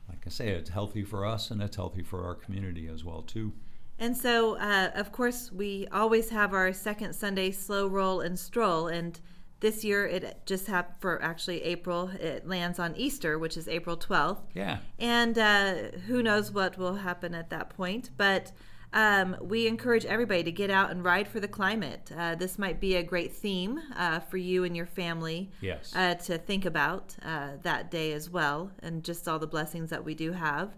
like 0.07 0.19
I 0.27 0.29
say, 0.29 0.49
it's 0.49 0.69
healthy 0.69 1.03
for 1.03 1.25
us 1.25 1.49
and 1.49 1.61
it's 1.61 1.75
healthy 1.75 2.03
for 2.03 2.23
our 2.23 2.35
community 2.35 2.87
as 2.87 3.03
well 3.03 3.23
too. 3.23 3.51
And 3.99 4.15
so, 4.17 4.57
uh, 4.57 4.91
of 4.95 5.11
course, 5.11 5.51
we 5.51 5.87
always 5.91 6.29
have 6.29 6.53
our 6.53 6.73
second 6.73 7.13
Sunday 7.13 7.51
slow 7.51 7.87
roll 7.87 8.21
and 8.21 8.37
stroll. 8.37 8.87
And 8.87 9.19
this 9.59 9.83
year, 9.83 10.05
it 10.05 10.41
just 10.45 10.67
happened 10.67 10.97
for 10.99 11.21
actually 11.23 11.63
April. 11.63 12.09
It 12.19 12.47
lands 12.47 12.79
on 12.79 12.95
Easter, 12.95 13.39
which 13.39 13.55
is 13.55 13.67
April 13.67 13.95
12th. 13.95 14.39
Yeah. 14.53 14.79
And 14.99 15.37
uh, 15.37 15.73
who 16.07 16.21
knows 16.21 16.51
what 16.51 16.77
will 16.77 16.95
happen 16.95 17.33
at 17.33 17.49
that 17.51 17.69
point. 17.69 18.09
But 18.17 18.51
um, 18.93 19.35
we 19.41 19.67
encourage 19.67 20.05
everybody 20.05 20.43
to 20.43 20.51
get 20.51 20.69
out 20.69 20.91
and 20.91 21.03
ride 21.03 21.27
for 21.27 21.39
the 21.39 21.47
climate. 21.47 22.11
Uh, 22.17 22.35
this 22.35 22.57
might 22.59 22.79
be 22.79 22.95
a 22.95 23.03
great 23.03 23.33
theme 23.33 23.79
uh, 23.97 24.19
for 24.19 24.37
you 24.37 24.63
and 24.63 24.75
your 24.77 24.85
family 24.85 25.49
Yes. 25.61 25.93
uh, 25.95 26.13
to 26.15 26.37
think 26.37 26.65
about 26.65 27.15
uh, 27.25 27.49
that 27.63 27.89
day 27.91 28.13
as 28.13 28.29
well, 28.29 28.71
and 28.81 29.03
just 29.03 29.27
all 29.27 29.39
the 29.39 29.47
blessings 29.47 29.89
that 29.89 30.03
we 30.05 30.13
do 30.15 30.31
have. 30.31 30.71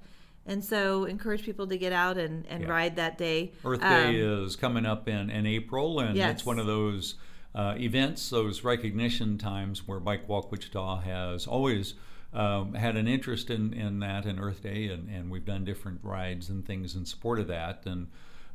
And 0.47 0.63
so, 0.63 1.05
encourage 1.05 1.43
people 1.43 1.65
to 1.67 1.77
get 1.77 1.91
out 1.91 2.17
and, 2.17 2.45
and 2.47 2.63
Yeah. 2.63 2.69
ride 2.69 2.95
that 2.97 3.17
day. 3.17 3.51
Earth 3.65 3.81
Um, 3.83 3.89
Day 3.89 4.15
is 4.17 4.55
coming 4.55 4.85
up 4.85 5.07
in, 5.07 5.29
in 5.29 5.45
April, 5.45 5.99
and 5.99 6.15
Yes. 6.15 6.35
it's 6.35 6.45
one 6.45 6.59
of 6.59 6.67
those 6.67 7.15
uh, 7.55 7.73
events, 7.79 8.29
those 8.29 8.63
recognition 8.65 9.37
times 9.37 9.87
where 9.87 9.99
Bike 9.99 10.27
Walk 10.29 10.51
Wichita 10.51 10.99
has 11.01 11.47
always 11.47 11.93
um, 12.35 12.73
had 12.73 12.97
an 12.97 13.07
interest 13.07 13.49
in, 13.49 13.73
in 13.73 13.99
that 13.99 14.25
in 14.25 14.39
Earth 14.39 14.61
Day, 14.61 14.87
and, 14.87 15.09
and 15.09 15.31
we've 15.31 15.45
done 15.45 15.65
different 15.65 15.99
rides 16.03 16.49
and 16.49 16.65
things 16.65 16.95
in 16.95 17.05
support 17.05 17.39
of 17.39 17.47
that. 17.47 17.83
And 17.85 18.07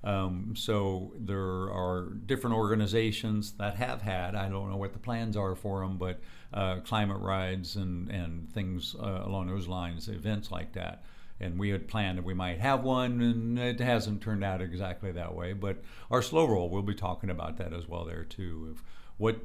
um, 0.04 0.54
so 0.56 1.12
there 1.18 1.40
are 1.40 2.12
different 2.26 2.56
organizations 2.56 3.52
that 3.52 3.76
have 3.76 4.02
had, 4.02 4.34
I 4.34 4.48
don't 4.48 4.70
know 4.70 4.76
what 4.76 4.92
the 4.92 4.98
plans 4.98 5.36
are 5.36 5.54
for 5.54 5.80
them, 5.80 5.96
but 5.96 6.20
uh, 6.52 6.80
climate 6.80 7.20
rides 7.20 7.76
and, 7.76 8.10
and 8.10 8.52
things 8.52 8.94
uh, 9.00 9.22
along 9.24 9.48
those 9.48 9.66
lines, 9.66 10.08
events 10.08 10.50
like 10.50 10.72
that 10.74 11.02
and 11.40 11.58
we 11.58 11.70
had 11.70 11.88
planned 11.88 12.18
that 12.18 12.24
we 12.24 12.34
might 12.34 12.60
have 12.60 12.84
one, 12.84 13.20
and 13.22 13.58
it 13.58 13.80
hasn't 13.80 14.20
turned 14.20 14.44
out 14.44 14.60
exactly 14.60 15.10
that 15.12 15.34
way. 15.34 15.54
But 15.54 15.82
our 16.10 16.20
slow 16.20 16.44
roll, 16.44 16.68
we'll 16.68 16.82
be 16.82 16.94
talking 16.94 17.30
about 17.30 17.56
that 17.56 17.72
as 17.72 17.88
well 17.88 18.04
there 18.04 18.24
too, 18.24 18.76
what 19.20 19.36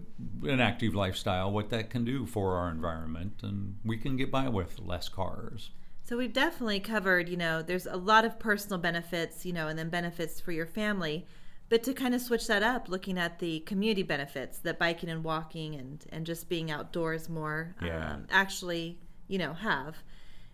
an 0.44 0.62
active 0.62 0.96
lifestyle, 0.96 1.51
what 1.51 1.70
that 1.70 1.89
can 1.89 2.05
do 2.05 2.25
for 2.25 2.55
our 2.55 2.72
environment, 2.72 3.34
and 3.44 3.75
we 3.84 3.98
can 3.98 4.15
get 4.15 4.32
by 4.32 4.48
with 4.48 4.79
less 4.79 5.10
cars. 5.10 5.72
So 6.05 6.15
we've 6.15 6.32
definitely 6.32 6.79
covered, 6.79 7.27
you 7.27 7.36
know, 7.36 7.62
there's 7.62 7.86
a 7.86 7.98
lot 7.98 8.24
of 8.24 8.39
personal 8.39 8.77
benefits, 8.77 9.46
you 9.46 9.51
know, 9.51 9.67
and 9.67 9.77
then 9.77 9.89
benefits 9.89 10.39
for 10.39 10.53
your 10.53 10.65
family. 10.65 11.27
But 11.67 11.84
to 11.84 11.94
kind 11.94 12.15
of 12.15 12.22
switch 12.22 12.48
that 12.48 12.63
up, 12.63 12.88
looking 12.88 13.17
at 13.17 13.39
the 13.39 13.60
community 13.62 14.03
benefits 14.03 14.60
that 14.60 14.79
biking 14.79 15.10
and 15.10 15.25
walking 15.25 15.75
and, 15.75 16.05
and 16.10 16.25
just 16.25 16.48
being 16.48 16.72
outdoors 16.72 17.27
more 17.27 17.75
Yeah. 17.82 18.13
um, 18.13 18.27
actually, 18.29 18.98
you 19.27 19.38
know, 19.38 19.53
have. 19.53 19.98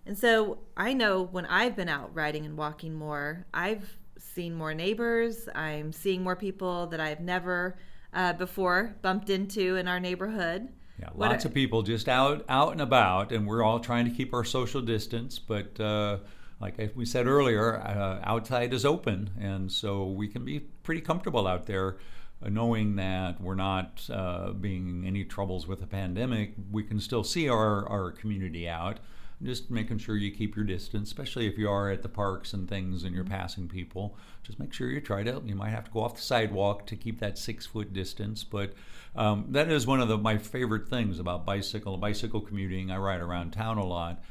And 0.07 0.17
so 0.17 0.59
I 0.75 0.93
know 0.93 1.21
when 1.21 1.45
I've 1.45 1.75
been 1.75 1.89
out 1.89 2.09
riding 2.15 2.43
and 2.47 2.57
walking 2.57 2.95
more, 2.95 3.45
I've 3.53 3.97
seen 4.17 4.55
more 4.55 4.73
neighbors. 4.73 5.47
I'm 5.53 5.91
seeing 5.91 6.23
more 6.23 6.35
people 6.35 6.87
that 6.87 6.99
I've 6.99 7.19
never 7.19 7.77
uh, 8.13 8.33
before 8.33 8.95
bumped 9.01 9.29
into 9.29 9.75
in 9.75 9.87
our 9.87 9.99
neighborhood. 9.99 10.69
Yeah, 10.99 11.09
lots 11.15 11.45
of 11.45 11.53
people 11.53 11.81
just 11.81 12.07
out 12.07 12.45
out 12.47 12.73
and 12.73 12.81
about, 12.81 13.31
and 13.31 13.47
we're 13.47 13.63
all 13.63 13.79
trying 13.79 14.05
to 14.05 14.11
keep 14.11 14.33
our 14.33 14.43
social 14.43 14.81
distance. 14.81 15.39
But 15.39 15.79
uh, 15.79 16.17
like 16.59 16.91
we 16.95 17.05
said 17.05 17.25
earlier, 17.25 17.79
uh, 17.79 18.19
outside 18.23 18.73
is 18.73 18.85
open, 18.85 19.31
and 19.39 19.71
so 19.71 20.05
we 20.05 20.27
can 20.27 20.45
be 20.45 20.59
pretty 20.59 21.01
comfortable 21.01 21.47
out 21.47 21.65
there, 21.65 21.97
uh, 22.45 22.49
knowing 22.49 22.97
that 22.97 23.41
we're 23.41 23.55
not 23.55 24.07
uh, 24.13 24.51
being 24.51 25.03
any 25.07 25.23
troubles 25.23 25.65
with 25.65 25.79
the 25.79 25.87
pandemic. 25.87 26.53
We 26.71 26.83
can 26.83 26.99
still 26.99 27.23
see 27.23 27.49
our 27.49 27.87
our 27.89 28.11
community 28.11 28.69
out 28.69 28.99
just 29.43 29.71
making 29.71 29.97
sure 29.97 30.15
you 30.15 30.31
keep 30.31 30.55
your 30.55 30.65
distance, 30.65 31.09
especially 31.09 31.47
if 31.47 31.57
you 31.57 31.69
are 31.69 31.89
at 31.89 32.01
the 32.01 32.09
parks 32.09 32.53
and 32.53 32.67
things 32.67 33.03
and 33.03 33.15
you're 33.15 33.23
passing 33.23 33.67
people. 33.67 34.15
Just 34.43 34.59
make 34.59 34.73
sure 34.73 34.89
you 34.89 35.01
try 35.01 35.23
to. 35.23 35.41
You 35.45 35.55
might 35.55 35.69
have 35.69 35.85
to 35.85 35.91
go 35.91 36.01
off 36.01 36.15
the 36.15 36.21
sidewalk 36.21 36.85
to 36.87 36.95
keep 36.95 37.19
that 37.19 37.37
six 37.37 37.65
foot 37.65 37.93
distance, 37.93 38.43
but 38.43 38.73
um, 39.15 39.45
that 39.49 39.69
is 39.69 39.87
one 39.87 39.99
of 39.99 40.07
the, 40.07 40.17
my 40.17 40.37
favorite 40.37 40.87
things 40.87 41.19
about 41.19 41.45
bicycle 41.45 41.97
bicycle 41.97 42.41
commuting. 42.41 42.91
I 42.91 42.97
ride 42.97 43.21
around 43.21 43.51
town 43.51 43.77
a 43.77 43.85
lot. 43.85 44.23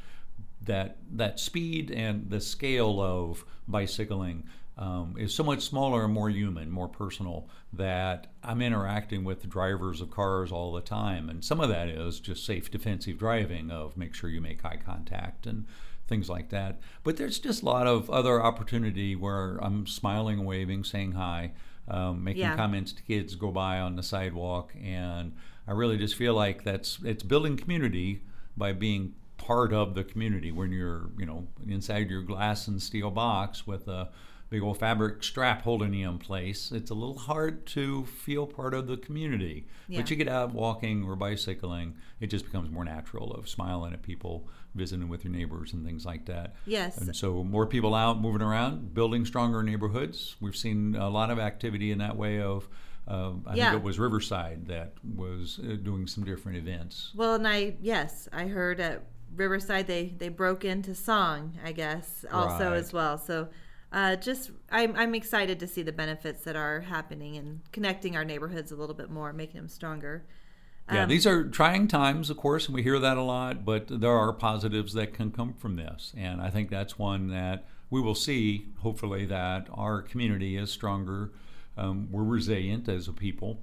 That 0.63 0.97
that 1.13 1.39
speed 1.39 1.89
and 1.89 2.29
the 2.29 2.39
scale 2.39 3.01
of 3.01 3.43
bicycling 3.67 4.43
um, 4.77 5.15
is 5.17 5.33
so 5.33 5.43
much 5.43 5.61
smaller 5.61 6.05
and 6.05 6.13
more 6.13 6.29
human, 6.29 6.71
more 6.71 6.87
personal, 6.87 7.49
that 7.73 8.27
I'm 8.43 8.61
interacting 8.61 9.23
with 9.23 9.41
the 9.41 9.47
drivers 9.47 10.01
of 10.01 10.11
cars 10.11 10.51
all 10.51 10.73
the 10.73 10.81
time. 10.81 11.29
And 11.29 11.43
some 11.43 11.59
of 11.59 11.69
that 11.69 11.89
is 11.89 12.19
just 12.19 12.45
safe 12.45 12.71
defensive 12.71 13.17
driving 13.17 13.69
of 13.69 13.97
make 13.97 14.15
sure 14.15 14.29
you 14.29 14.41
make 14.41 14.63
eye 14.65 14.79
contact 14.83 15.45
and 15.45 15.65
things 16.07 16.29
like 16.29 16.49
that. 16.49 16.79
But 17.03 17.17
there's 17.17 17.39
just 17.39 17.61
a 17.61 17.65
lot 17.65 17.87
of 17.87 18.09
other 18.09 18.41
opportunity 18.41 19.15
where 19.15 19.57
I'm 19.61 19.87
smiling, 19.87 20.45
waving, 20.45 20.83
saying 20.83 21.13
hi, 21.13 21.53
um, 21.87 22.23
making 22.23 22.41
yeah. 22.41 22.55
comments 22.55 22.91
to 22.93 23.03
kids 23.03 23.35
go 23.35 23.51
by 23.51 23.79
on 23.79 23.95
the 23.95 24.03
sidewalk. 24.03 24.73
And 24.81 25.33
I 25.67 25.71
really 25.71 25.97
just 25.97 26.15
feel 26.15 26.33
like 26.33 26.63
that's 26.63 26.99
it's 27.03 27.23
building 27.23 27.55
community 27.55 28.23
by 28.57 28.73
being 28.73 29.13
part 29.37 29.73
of 29.73 29.95
the 29.95 30.03
community 30.03 30.51
when 30.51 30.71
you're, 30.71 31.09
you 31.17 31.25
know, 31.25 31.47
inside 31.67 32.09
your 32.09 32.21
glass 32.21 32.67
and 32.67 32.81
steel 32.81 33.09
box 33.09 33.65
with 33.65 33.87
a 33.87 34.09
big 34.51 34.61
old 34.61 34.77
fabric 34.77 35.23
strap 35.23 35.61
holding 35.61 35.93
you 35.93 36.07
in 36.09 36.19
place, 36.19 36.73
it's 36.73 36.91
a 36.91 36.93
little 36.93 37.17
hard 37.17 37.65
to 37.65 38.05
feel 38.05 38.45
part 38.45 38.73
of 38.73 38.85
the 38.85 38.97
community. 38.97 39.65
Yeah. 39.87 40.01
But 40.01 40.11
you 40.11 40.17
get 40.17 40.27
out 40.27 40.53
walking 40.53 41.05
or 41.05 41.15
bicycling, 41.15 41.95
it 42.19 42.27
just 42.27 42.43
becomes 42.43 42.69
more 42.69 42.83
natural 42.83 43.31
of 43.31 43.47
smiling 43.47 43.93
at 43.93 44.01
people, 44.03 44.49
visiting 44.75 45.07
with 45.07 45.23
your 45.23 45.31
neighbors 45.31 45.71
and 45.71 45.85
things 45.85 46.05
like 46.05 46.25
that. 46.25 46.55
Yes. 46.65 46.97
And 46.97 47.15
so 47.15 47.45
more 47.45 47.65
people 47.65 47.95
out 47.95 48.19
moving 48.19 48.41
around, 48.41 48.93
building 48.93 49.25
stronger 49.25 49.63
neighborhoods. 49.63 50.35
We've 50.41 50.55
seen 50.55 50.95
a 50.95 51.09
lot 51.09 51.31
of 51.31 51.39
activity 51.39 51.91
in 51.91 51.99
that 51.99 52.17
way 52.17 52.41
of 52.41 52.67
uh, 53.07 53.31
I 53.47 53.55
yeah. 53.55 53.71
think 53.71 53.81
it 53.81 53.85
was 53.85 53.97
Riverside 53.97 54.67
that 54.67 54.93
was 55.15 55.59
uh, 55.63 55.75
doing 55.81 56.05
some 56.07 56.23
different 56.23 56.57
events. 56.57 57.11
Well, 57.15 57.35
and 57.35 57.47
I 57.47 57.75
yes, 57.81 58.29
I 58.31 58.45
heard 58.45 58.79
at 58.79 59.05
Riverside 59.35 59.87
they 59.87 60.13
they 60.17 60.29
broke 60.29 60.65
into 60.65 60.93
song, 60.93 61.57
I 61.63 61.71
guess, 61.71 62.25
also 62.31 62.69
right. 62.69 62.77
as 62.77 62.93
well. 62.93 63.17
So 63.17 63.49
uh, 63.91 64.15
just 64.15 64.51
I'm, 64.71 64.95
I'm 64.95 65.13
excited 65.15 65.59
to 65.59 65.67
see 65.67 65.81
the 65.81 65.91
benefits 65.91 66.43
that 66.43 66.55
are 66.55 66.81
happening 66.81 67.35
and 67.37 67.61
connecting 67.71 68.15
our 68.15 68.23
neighborhoods 68.23 68.71
a 68.71 68.75
little 68.75 68.95
bit 68.95 69.09
more, 69.09 69.33
making 69.33 69.57
them 69.57 69.69
stronger. 69.69 70.23
Yeah, 70.91 71.03
um, 71.03 71.09
these 71.09 71.27
are 71.27 71.43
trying 71.47 71.87
times, 71.87 72.29
of 72.29 72.37
course, 72.37 72.65
and 72.65 72.75
we 72.75 72.83
hear 72.83 72.99
that 72.99 73.17
a 73.17 73.21
lot, 73.21 73.63
but 73.63 73.87
there 74.01 74.11
are 74.11 74.33
positives 74.33 74.93
that 74.93 75.13
can 75.13 75.31
come 75.31 75.53
from 75.53 75.75
this. 75.75 76.13
And 76.17 76.41
I 76.41 76.49
think 76.49 76.69
that's 76.69 76.97
one 76.97 77.27
that 77.27 77.65
we 77.89 78.01
will 78.01 78.15
see, 78.15 78.67
hopefully, 78.79 79.25
that 79.25 79.67
our 79.73 80.01
community 80.01 80.57
is 80.57 80.71
stronger. 80.71 81.31
Um, 81.77 82.07
we're 82.11 82.23
resilient 82.23 82.89
as 82.89 83.07
a 83.07 83.13
people, 83.13 83.61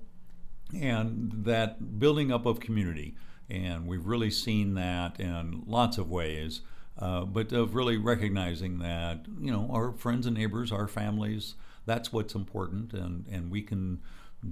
and 0.74 1.32
that 1.44 1.98
building 1.98 2.30
up 2.30 2.46
of 2.46 2.60
community. 2.60 3.14
And 3.50 3.86
we've 3.86 4.04
really 4.04 4.30
seen 4.30 4.74
that 4.74 5.18
in 5.18 5.62
lots 5.66 5.96
of 5.96 6.10
ways. 6.10 6.60
Uh, 6.98 7.24
but 7.24 7.52
of 7.52 7.74
really 7.74 7.96
recognizing 7.96 8.78
that 8.80 9.24
you 9.40 9.52
know 9.52 9.68
our 9.72 9.92
friends 9.92 10.26
and 10.26 10.36
neighbors, 10.36 10.72
our 10.72 10.88
families, 10.88 11.54
that's 11.86 12.12
what's 12.12 12.34
important, 12.34 12.92
and 12.92 13.24
and 13.30 13.50
we 13.50 13.62
can 13.62 14.00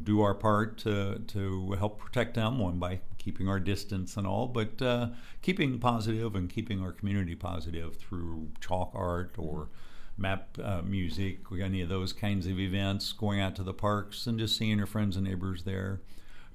do 0.02 0.20
our 0.20 0.35
part 0.35 0.78
to 0.78 1.20
to 1.26 1.72
help 1.72 1.98
protect 1.98 2.35
them 2.35 2.59
one 2.59 2.78
by 2.78 3.00
keeping 3.18 3.48
our 3.48 3.59
distance 3.59 4.16
and 4.16 4.26
all, 4.26 4.46
but 4.46 4.80
uh, 4.80 5.09
keeping 5.42 5.78
positive 5.78 6.37
and 6.37 6.48
keeping 6.48 6.80
our 6.80 6.92
community 6.92 7.35
positive 7.35 7.96
through 7.96 8.48
chalk 8.61 8.92
art 8.94 9.35
or 9.37 9.68
map 10.16 10.56
uh, 10.62 10.80
music, 10.82 11.40
any 11.61 11.82
of 11.82 11.88
those 11.88 12.12
kinds 12.12 12.46
of 12.46 12.59
events, 12.59 13.12
going 13.12 13.40
out 13.40 13.54
to 13.56 13.62
the 13.62 13.74
parks 13.74 14.26
and 14.26 14.38
just 14.38 14.56
seeing 14.56 14.78
your 14.78 14.87
friends 14.87 15.16
and 15.16 15.26
neighbors 15.26 15.64
there 15.64 16.00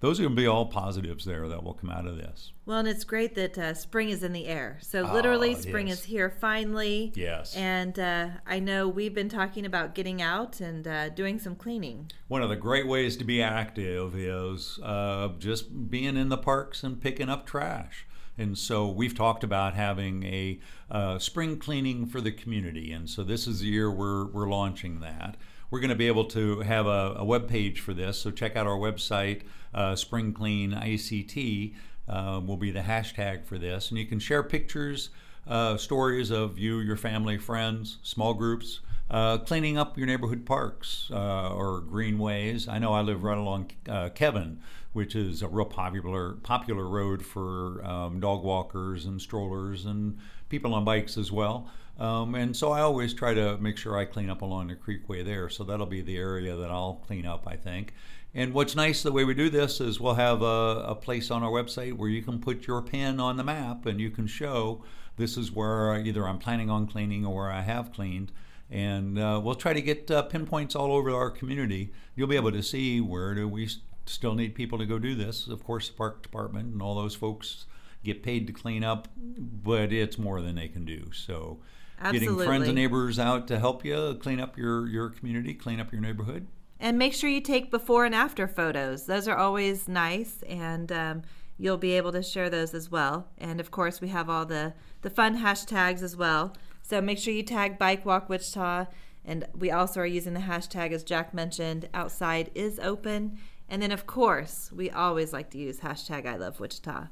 those 0.02 0.20
are 0.20 0.24
going 0.24 0.36
to 0.36 0.42
be 0.42 0.48
all 0.48 0.66
positives 0.66 1.26
there 1.26 1.48
that 1.48 1.64
will 1.64 1.76
come 1.76 1.92
out 1.92 2.08
of 2.08 2.18
this. 2.18 2.52
Well, 2.66 2.80
and 2.80 2.88
it's 2.88 3.04
great 3.04 3.36
that 3.36 3.58
uh, 3.58 3.74
spring 3.76 4.10
is 4.10 4.24
in 4.24 4.34
the 4.34 4.48
air. 4.48 4.80
So 4.82 5.04
literally, 5.04 5.56
oh, 5.56 5.60
spring 5.60 5.88
is. 5.88 6.00
is. 6.00 6.06
here 6.06 6.30
finally. 6.30 7.14
Yes. 7.16 7.56
And 7.56 7.98
uh, 8.00 8.30
I 8.46 8.60
know 8.60 8.88
we've 8.88 9.14
been 9.14 9.30
talking 9.30 9.66
about 9.66 9.94
getting 9.94 10.20
out 10.22 10.60
and 10.60 10.88
uh, 10.88 11.10
doing 11.10 11.38
some 11.40 11.56
cleaning. 11.56 12.12
One 12.28 12.42
of 12.42 12.50
the 12.50 12.56
great 12.56 12.88
ways 12.88 13.16
to 13.18 13.24
be 13.24 13.44
active 13.44 14.16
is 14.16 14.80
uh, 14.84 15.30
just 15.38 15.92
being 15.92 16.18
in 16.18 16.30
the 16.30 16.38
parks 16.38 16.84
and 16.84 17.00
picking 17.00 17.30
up 17.30 17.46
trash. 17.46 18.08
And 18.38 18.58
so 18.58 18.88
we've 18.88 19.16
talked 19.16 19.44
about 19.44 19.76
having 19.76 20.24
a 20.24 20.60
uh, 20.90 21.20
spring 21.20 21.60
cleaning 21.60 22.08
for 22.08 22.22
the 22.22 22.32
community. 22.32 22.92
And 22.92 23.08
so 23.08 23.24
this 23.24 23.46
is 23.46 23.60
the 23.60 23.68
year 23.68 23.92
we're, 23.92 24.26
we're 24.26 24.50
launching 24.50 25.00
that. 25.02 25.38
We're 25.72 25.80
going 25.80 25.90
to 25.90 25.96
be 25.96 26.08
able 26.08 26.26
to 26.26 26.60
have 26.60 26.86
a, 26.86 27.16
a 27.18 27.26
web 27.26 27.48
page 27.48 27.80
for 27.80 27.94
this. 27.94 28.20
So 28.20 28.30
check 28.30 28.58
out 28.58 28.68
our 28.68 28.78
website, 28.78 29.44
uh, 29.74 29.96
Spring 29.96 30.34
Clean 30.34 30.72
ICT. 30.72 31.74
Uh, 32.10 32.42
will 32.46 32.58
be 32.58 32.72
the 32.72 32.82
hashtag 32.82 33.46
for 33.46 33.58
this. 33.58 33.90
And 33.90 33.98
you 33.98 34.06
can 34.06 34.20
share 34.20 34.44
pictures, 34.44 35.12
uh, 35.48 35.78
stories 35.78 36.30
of 36.30 36.60
you, 36.60 36.80
your 36.80 36.98
family, 36.98 37.38
friends, 37.38 38.00
small 38.04 38.34
groups, 38.34 38.82
uh, 39.10 39.38
cleaning 39.38 39.78
up 39.78 39.98
your 39.98 40.08
neighborhood 40.08 40.46
parks 40.46 41.10
uh, 41.12 41.54
or 41.54 41.80
greenways. 41.82 42.68
I 42.68 42.80
know 42.80 42.92
I 42.92 43.02
live 43.02 43.24
right 43.24 43.38
along 43.38 43.72
uh, 43.88 44.10
Kevin, 44.10 44.60
which 44.92 45.16
is 45.16 45.42
a 45.42 45.48
real 45.48 45.66
popular 45.66 46.34
popular 46.44 46.88
road 46.88 47.26
for 47.26 47.84
um, 47.86 48.20
dog 48.20 48.44
walkers 48.44 49.06
and 49.06 49.22
strollers 49.22 49.86
and 49.86 50.18
people 50.50 50.74
on 50.74 50.84
bikes 50.84 51.18
as 51.18 51.32
well. 51.32 51.70
Um, 52.02 52.34
and 52.34 52.58
so 52.58 52.72
I 52.72 52.82
always 52.82 53.14
try 53.14 53.36
to 53.36 53.60
make 53.60 53.78
sure 53.78 53.96
I 53.96 54.06
clean 54.06 54.32
up 54.32 54.42
along 54.42 54.70
the 54.70 54.76
creekway 54.76 55.24
there. 55.24 55.50
So 55.50 55.64
that'll 55.64 55.86
be 55.86 56.02
the 56.02 56.18
area 56.18 56.56
that 56.56 56.72
I'll 56.72 56.96
clean 57.06 57.28
up, 57.28 57.44
I 57.46 57.56
think. 57.56 57.94
And 58.34 58.56
what's 58.56 58.76
nice 58.76 59.04
the 59.04 59.12
way 59.12 59.24
we 59.24 59.36
do 59.36 59.52
this 59.52 59.80
is 59.80 60.00
we'll 60.00 60.16
have 60.16 60.42
a, 60.42 60.84
a 60.88 60.96
place 60.96 61.30
on 61.30 61.44
our 61.44 61.52
website 61.52 61.94
where 61.94 62.10
you 62.10 62.24
can 62.24 62.40
put 62.40 62.66
your 62.66 62.82
pin 62.82 63.20
on 63.20 63.38
the 63.38 63.44
map 63.44 63.86
and 63.86 64.02
you 64.02 64.10
can 64.10 64.26
show 64.26 64.84
this 65.18 65.38
is 65.38 65.52
where 65.52 65.96
either 66.00 66.28
I'm 66.28 66.40
planning 66.40 66.72
on 66.72 66.88
cleaning 66.88 67.24
or 67.24 67.36
where 67.36 67.52
I 67.52 67.62
have 67.62 67.94
cleaned. 67.94 68.32
And 68.72 69.20
uh, 69.20 69.40
we'll 69.44 69.54
try 69.54 69.74
to 69.74 69.82
get 69.82 70.10
uh, 70.10 70.24
pinpoints 70.24 70.76
all 70.76 70.92
over 70.92 71.12
our 71.12 71.30
community. 71.30 71.92
You'll 72.16 72.28
be 72.28 72.36
able 72.36 72.52
to 72.52 72.64
see 72.64 73.00
where 73.00 73.36
do 73.36 73.48
we 73.48 73.70
still 74.08 74.34
need 74.34 74.56
people 74.56 74.80
to 74.80 74.88
go 74.88 74.98
do 74.98 75.14
this. 75.14 75.46
Of 75.46 75.64
course, 75.64 75.90
the 75.90 75.94
park 75.94 76.24
department 76.24 76.74
and 76.74 76.82
all 76.82 76.96
those 76.96 77.14
folks 77.14 77.68
get 78.04 78.24
paid 78.24 78.48
to 78.48 78.54
clean 78.54 78.84
up, 78.84 79.08
but 79.16 79.94
it's 79.94 80.18
more 80.18 80.42
than 80.42 80.56
they 80.56 80.68
can 80.68 80.84
do. 80.84 81.12
So 81.12 81.60
Absolutely. 82.02 82.36
getting 82.36 82.46
friends 82.46 82.68
and 82.68 82.76
neighbors 82.76 83.20
out 83.20 83.48
to 83.48 83.60
help 83.60 83.86
you 83.86 84.18
clean 84.20 84.40
up 84.40 84.58
your, 84.58 84.88
your 84.88 85.10
community, 85.10 85.54
clean 85.54 85.80
up 85.80 85.92
your 85.92 86.02
neighborhood. 86.02 86.48
And 86.80 86.98
make 86.98 87.14
sure 87.14 87.30
you 87.30 87.42
take 87.42 87.70
before 87.70 88.06
and 88.06 88.16
after 88.16 88.48
photos. 88.48 89.06
Those 89.06 89.28
are 89.28 89.38
always 89.38 89.88
nice, 89.88 90.44
and 90.50 90.92
um, 90.92 91.22
you'll 91.60 91.78
be 91.78 91.92
able 91.92 92.12
to 92.12 92.24
share 92.24 92.50
those 92.50 92.74
as 92.74 92.90
well. 92.90 93.28
And 93.38 93.60
of 93.60 93.70
course, 93.70 94.02
we 94.02 94.08
have 94.08 94.30
all 94.30 94.48
the, 94.48 94.74
the 95.04 95.12
fun 95.12 95.38
hashtags 95.38 96.02
as 96.02 96.18
well. 96.18 96.56
So 96.82 97.00
make 97.00 97.20
sure 97.20 97.34
you 97.34 97.44
tag 97.44 97.78
Bike 97.78 98.04
Walk 98.04 98.30
Wichita. 98.30 98.88
And 99.24 99.46
we 99.56 99.70
also 99.70 100.00
are 100.00 100.06
using 100.08 100.34
the 100.34 100.40
hashtag, 100.40 100.92
as 100.92 101.04
Jack 101.04 101.34
mentioned, 101.36 101.88
outside 101.94 102.50
is 102.56 102.80
open. 102.80 103.38
And 103.70 103.84
then, 103.84 103.92
of 103.92 104.08
course, 104.08 104.72
we 104.74 104.90
always 104.90 105.32
like 105.32 105.52
to 105.52 105.60
use 105.60 105.82
hashtag 105.82 106.26
I 106.26 106.36
love 106.36 106.60
Wichita. 106.60 107.10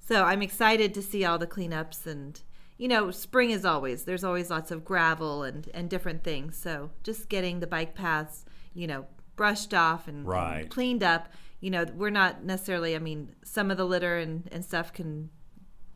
So 0.00 0.24
I'm 0.24 0.42
excited 0.42 0.92
to 0.94 1.02
see 1.02 1.24
all 1.24 1.38
the 1.38 1.46
cleanups 1.46 2.06
and 2.06 2.40
you 2.78 2.88
know, 2.88 3.10
spring 3.10 3.50
is 3.50 3.64
always 3.64 4.04
there's 4.04 4.24
always 4.24 4.50
lots 4.50 4.70
of 4.70 4.84
gravel 4.84 5.42
and 5.42 5.68
and 5.72 5.88
different 5.88 6.24
things. 6.24 6.56
So 6.56 6.90
just 7.02 7.28
getting 7.28 7.60
the 7.60 7.66
bike 7.66 7.94
paths, 7.94 8.44
you 8.74 8.86
know, 8.86 9.06
brushed 9.36 9.74
off 9.74 10.08
and, 10.08 10.26
right. 10.26 10.60
and 10.62 10.70
cleaned 10.70 11.02
up. 11.02 11.28
You 11.60 11.70
know, 11.70 11.86
we're 11.94 12.10
not 12.10 12.44
necessarily. 12.44 12.94
I 12.94 12.98
mean, 12.98 13.34
some 13.44 13.70
of 13.70 13.76
the 13.76 13.86
litter 13.86 14.18
and 14.18 14.48
and 14.52 14.64
stuff 14.64 14.92
can 14.92 15.30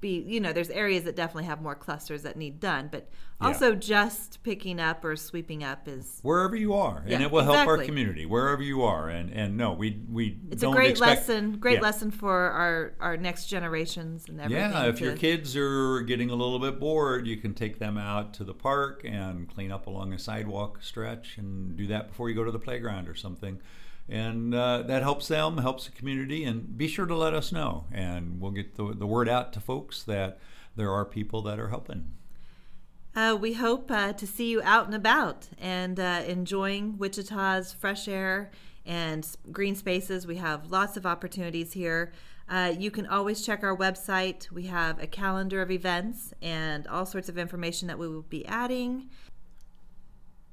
be 0.01 0.25
you 0.27 0.40
know 0.40 0.53
there's 0.53 0.71
areas 0.71 1.05
that 1.05 1.14
definitely 1.14 1.45
have 1.45 1.61
more 1.61 1.75
clusters 1.75 2.23
that 2.23 2.37
need 2.37 2.59
done 2.59 2.88
but 2.90 3.11
also 3.40 3.74
just 3.74 4.42
picking 4.42 4.81
up 4.81 5.05
or 5.05 5.16
sweeping 5.16 5.64
up 5.64 5.88
is 5.88 6.18
wherever 6.22 6.57
you 6.57 6.74
are 6.74 7.05
and 7.07 7.22
it 7.22 7.31
will 7.31 7.42
help 7.42 7.66
our 7.66 7.79
community 7.79 8.26
wherever 8.26 8.62
you 8.62 8.83
are 8.83 9.09
and 9.09 9.31
and 9.33 9.57
no 9.57 9.72
we 9.72 10.00
we 10.11 10.38
it's 10.50 10.62
a 10.62 10.70
great 10.70 10.90
expect, 10.90 11.29
lesson 11.29 11.53
great 11.59 11.83
lesson 11.83 12.11
for 12.11 12.50
our 12.50 12.92
our 13.00 13.16
next 13.16 13.46
generations 13.46 14.29
and 14.29 14.40
everything 14.40 14.70
Yeah, 14.70 14.85
if 14.87 14.98
to- 14.98 15.05
your 15.05 15.16
kids 15.16 15.57
are 15.57 16.00
getting 16.03 16.31
a 16.31 16.35
little 16.35 16.59
bit 16.59 16.79
bored, 16.79 17.26
you 17.26 17.37
can 17.37 17.55
take 17.55 17.79
them 17.79 17.96
out 17.98 18.35
to 18.35 18.44
the 18.44 18.55
park 18.55 19.03
and 19.05 19.48
clean 19.48 19.70
up 19.72 19.87
along 19.87 20.12
a 20.12 20.18
sidewalk 20.18 20.83
stretch 20.83 21.37
and 21.38 21.76
do 21.76 21.87
that 21.88 22.09
before 22.09 22.29
you 22.29 22.35
go 22.35 22.44
to 22.44 22.50
the 22.50 22.59
playground 22.59 23.09
or 23.09 23.14
something. 23.14 23.61
And 24.09 24.55
uh, 24.55 24.83
that 24.83 25.03
helps 25.03 25.29
them, 25.29 25.59
helps 25.59 25.87
the 25.87 25.92
community, 25.92 26.42
and 26.44 26.76
be 26.76 26.88
sure 26.88 27.07
to 27.07 27.14
let 27.14 27.33
us 27.33 27.53
know. 27.53 27.85
And 27.92 28.40
we'll 28.40 28.50
get 28.50 28.74
the, 28.74 28.92
the 28.92 29.07
word 29.07 29.29
out 29.29 29.53
to 29.53 29.61
folks 29.61 30.03
that 30.05 30.38
there 30.74 30.90
are 30.90 31.05
people 31.05 31.42
that 31.42 31.61
are 31.61 31.68
helping. 31.68 32.12
Uh, 33.14 33.37
we 33.40 33.55
hope 33.55 33.90
uh, 33.90 34.12
to 34.12 34.27
see 34.27 34.49
you 34.51 34.62
out 34.62 34.87
and 34.87 34.94
about 34.94 35.49
and 35.59 35.99
uh, 35.99 36.23
enjoying 36.27 36.96
Wichita's 36.96 37.73
fresh 37.73 38.07
air 38.07 38.51
and 38.87 39.27
green 39.51 39.75
spaces. 39.75 40.27
We 40.27 40.37
have 40.37 40.70
lots 40.70 40.96
of 40.96 41.05
opportunities 41.05 41.73
here. 41.73 42.12
Uh, 42.49 42.73
you 42.77 42.90
can 42.90 43.07
always 43.07 43.44
check 43.44 43.62
our 43.62 43.77
website. 43.77 44.51
We 44.51 44.64
have 44.66 45.01
a 45.01 45.07
calendar 45.07 45.62
of 45.62 45.70
events 45.70 46.33
and 46.42 46.87
all 46.87 47.07
sorts 47.07 47.29
of 47.29 47.38
information 47.38 47.88
that 47.88 47.99
we 47.99 48.09
will 48.09 48.23
be 48.23 48.44
adding. 48.46 49.09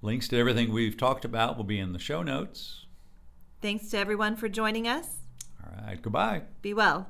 Links 0.01 0.27
to 0.27 0.37
everything 0.37 0.71
we've 0.71 0.97
talked 0.97 1.25
about 1.25 1.57
will 1.57 1.63
be 1.63 1.79
in 1.79 1.93
the 1.93 1.99
show 1.99 2.21
notes. 2.21 2.85
Thanks 3.61 3.89
to 3.89 3.97
everyone 3.97 4.35
for 4.35 4.47
joining 4.47 4.87
us. 4.87 5.07
All 5.63 5.85
right, 5.85 5.99
goodbye. 5.99 6.43
Be 6.61 6.73
well. 6.73 7.09